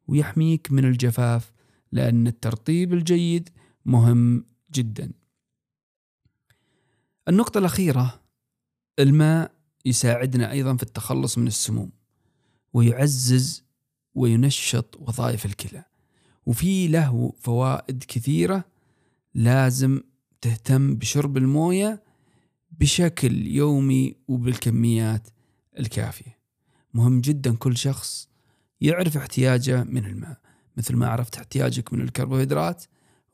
ويحميك 0.09 0.73
من 0.73 0.85
الجفاف 0.85 1.53
لأن 1.93 2.27
الترطيب 2.27 2.93
الجيد 2.93 3.49
مهم 3.85 4.45
جدا. 4.75 5.12
النقطة 7.29 7.59
الأخيرة 7.59 8.21
الماء 8.99 9.53
يساعدنا 9.85 10.51
أيضا 10.51 10.77
في 10.77 10.83
التخلص 10.83 11.39
من 11.39 11.47
السموم 11.47 11.91
ويعزز 12.73 13.65
وينشط 14.15 14.97
وظائف 15.01 15.47
الكلى. 15.47 15.85
وفي 16.47 16.89
له 16.89 17.33
فوائد 17.41 18.05
كثيرة 18.09 18.65
لازم 19.35 20.01
تهتم 20.41 20.95
بشرب 20.95 21.37
الموية 21.37 22.03
بشكل 22.71 23.47
يومي 23.47 24.17
وبالكميات 24.29 25.29
الكافية. 25.79 26.39
مهم 26.95 27.21
جدا 27.21 27.57
كل 27.57 27.77
شخص 27.77 28.29
يعرف 28.81 29.17
احتياجه 29.17 29.85
من 29.85 30.05
الماء. 30.05 30.41
مثل 30.77 30.97
ما 30.97 31.09
عرفت 31.09 31.37
احتياجك 31.37 31.93
من 31.93 32.01
الكربوهيدرات 32.01 32.85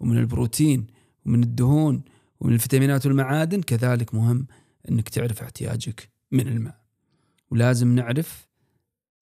ومن 0.01 0.19
البروتين 0.19 0.87
ومن 1.27 1.43
الدهون 1.43 2.03
ومن 2.43 2.55
الفيتامينات 2.55 3.07
والمعادن 3.07 3.63
كذلك 3.63 4.15
مهم 4.15 4.47
إنك 4.91 5.09
تعرف 5.09 5.43
احتياجك 5.43 6.11
من 6.31 6.49
الماء. 6.49 6.81
ولازم 7.51 7.95
نعرف 7.95 8.49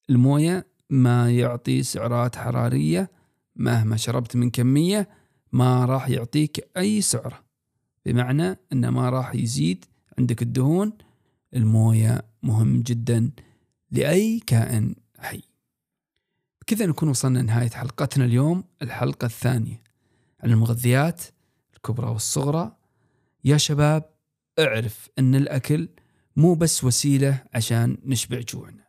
الموية 0.09 0.67
ما 0.89 1.31
يعطي 1.31 1.83
سعرات 1.83 2.35
حرارية 2.35 3.11
مهما 3.55 3.97
شربت 3.97 4.35
من 4.35 4.49
كمية 4.49 5.09
ما 5.51 5.85
راح 5.85 6.09
يعطيك 6.09 6.69
أي 6.77 7.01
سعرة. 7.01 7.43
بمعنى 8.05 8.57
إنه 8.73 8.89
ما 8.89 9.09
راح 9.09 9.35
يزيد 9.35 9.85
عندك 10.19 10.41
الدهون. 10.41 10.93
الموية 11.55 12.21
مهم 12.43 12.81
جدا 12.81 13.31
لأي 13.91 14.39
كائن 14.39 14.95
حي. 15.19 15.43
بكذا 16.61 16.85
نكون 16.85 17.09
وصلنا 17.09 17.39
لنهاية 17.39 17.69
حلقتنا 17.69 18.25
اليوم 18.25 18.63
الحلقة 18.81 19.25
الثانية. 19.25 19.83
عن 20.43 20.51
المغذيات 20.51 21.21
الكبرى 21.75 22.09
والصغرى 22.09 22.80
يا 23.45 23.57
شباب 23.57 24.09
اعرف 24.59 25.09
إن 25.19 25.35
الأكل 25.35 25.89
مو 26.35 26.53
بس 26.53 26.83
وسيلة 26.83 27.43
عشان 27.53 27.97
نشبع 28.05 28.39
جوعنا 28.39 28.87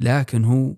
لكن 0.00 0.44
هو 0.44 0.74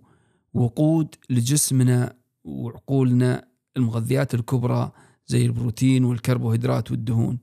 وقود 0.55 1.15
لجسمنا 1.31 2.17
وعقولنا 2.45 3.49
المغذيات 3.77 4.35
الكبرى 4.35 4.93
زي 5.27 5.47
البروتين 5.47 6.05
والكربوهيدرات 6.05 6.91
والدهون. 6.91 7.39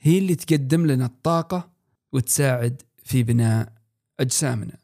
هي 0.00 0.18
اللي 0.18 0.34
تقدم 0.34 0.86
لنا 0.86 1.06
الطاقة 1.06 1.70
وتساعد 2.12 2.82
في 3.04 3.22
بناء 3.22 3.72
أجسامنا. 4.20 4.78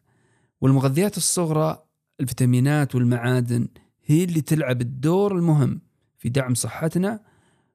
والمغذيات 0.61 1.17
الصغرى 1.17 1.85
الفيتامينات 2.21 2.95
والمعادن 2.95 3.69
هي 4.05 4.25
اللي 4.25 4.41
تلعب 4.41 4.81
الدور 4.81 5.37
المهم 5.37 5.81
في 6.19 6.29
دعم 6.29 6.55
صحتنا 6.55 7.21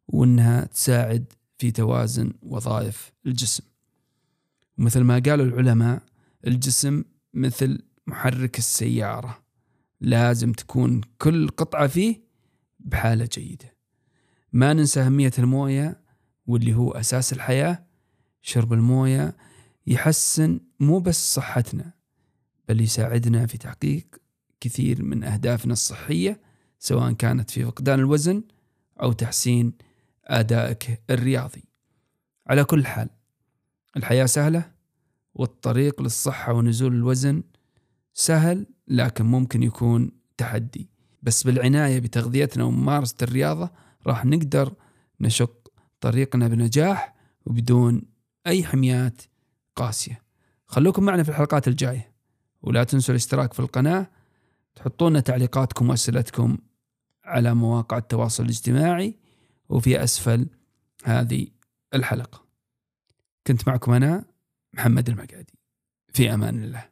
وإنها 0.08 0.66
تساعد 0.66 1.34
في 1.60 1.72
توازن 1.72 2.34
وظائف 2.42 3.12
الجسم. 3.26 3.64
ومثل 4.78 5.02
ما 5.02 5.20
قالوا 5.26 5.46
العلماء 5.46 6.04
الجسم 6.48 7.04
مثل 7.34 7.80
محرك 8.08 8.58
السيارة. 8.58 9.44
لازم 10.02 10.54
تكون 10.54 11.02
كل 11.18 11.48
قطعة 11.50 11.88
فيه 11.88 12.22
بحالة 12.80 13.30
جيدة. 13.34 13.76
ما 14.54 14.74
ننسى 14.74 15.02
أهمية 15.02 15.32
الموية 15.40 16.02
واللي 16.48 16.76
هو 16.76 16.92
أساس 16.92 17.34
الحياة. 17.34 17.86
شرب 18.42 18.74
الموية 18.74 19.38
يحسن 19.88 20.60
مو 20.80 21.00
بس 21.00 21.34
صحتنا 21.36 21.94
بل 22.70 22.82
يساعدنا 22.82 23.46
في 23.46 23.58
تحقيق 23.58 24.08
كثير 24.60 25.04
من 25.04 25.24
أهدافنا 25.24 25.74
الصحية 25.74 26.42
سواء 26.80 27.12
كانت 27.14 27.50
في 27.50 27.66
فقدان 27.66 28.00
الوزن 28.00 28.44
أو 29.02 29.12
تحسين 29.12 29.74
أدائك 30.30 31.02
الرياضي. 31.10 31.64
على 32.48 32.64
كل 32.64 32.86
حال 32.86 33.10
الحياة 33.98 34.26
سهلة 34.26 34.72
والطريق 35.34 36.02
للصحة 36.02 36.54
ونزول 36.54 36.94
الوزن 36.94 37.44
سهل 38.14 38.66
لكن 38.88 39.26
ممكن 39.26 39.64
يكون 39.64 40.12
تحدي. 40.38 40.90
بس 41.22 41.44
بالعناية 41.44 42.00
بتغذيتنا 42.00 42.64
وممارسة 42.64 43.16
الرياضة 43.22 43.70
راح 44.08 44.26
نقدر 44.26 44.74
نشق 45.20 45.72
طريقنا 46.00 46.48
بنجاح 46.48 47.16
وبدون 47.46 48.02
أي 48.48 48.64
حميات 48.64 49.22
قاسية. 49.76 50.22
خلوكم 50.66 51.04
معنا 51.04 51.24
في 51.24 51.30
الحلقات 51.30 51.68
الجاية 51.68 52.12
ولا 52.62 52.84
تنسوا 52.84 53.12
الاشتراك 53.12 53.54
في 53.54 53.60
القناة. 53.60 54.08
تحطوا 54.76 55.10
لنا 55.10 55.20
تعليقاتكم 55.20 55.90
وأسئلتكم 55.90 56.58
على 57.24 57.54
مواقع 57.54 57.98
التواصل 57.98 58.44
الاجتماعي. 58.44 59.18
وفي 59.70 60.04
أسفل 60.04 60.48
هذه 61.04 61.48
الحلقة. 61.94 62.46
كنت 63.48 63.68
معكم 63.68 63.92
أنا 63.92 64.26
محمد 64.74 65.10
المقعدي. 65.10 65.60
في 66.14 66.34
أمان 66.34 66.64
الله. 66.64 66.89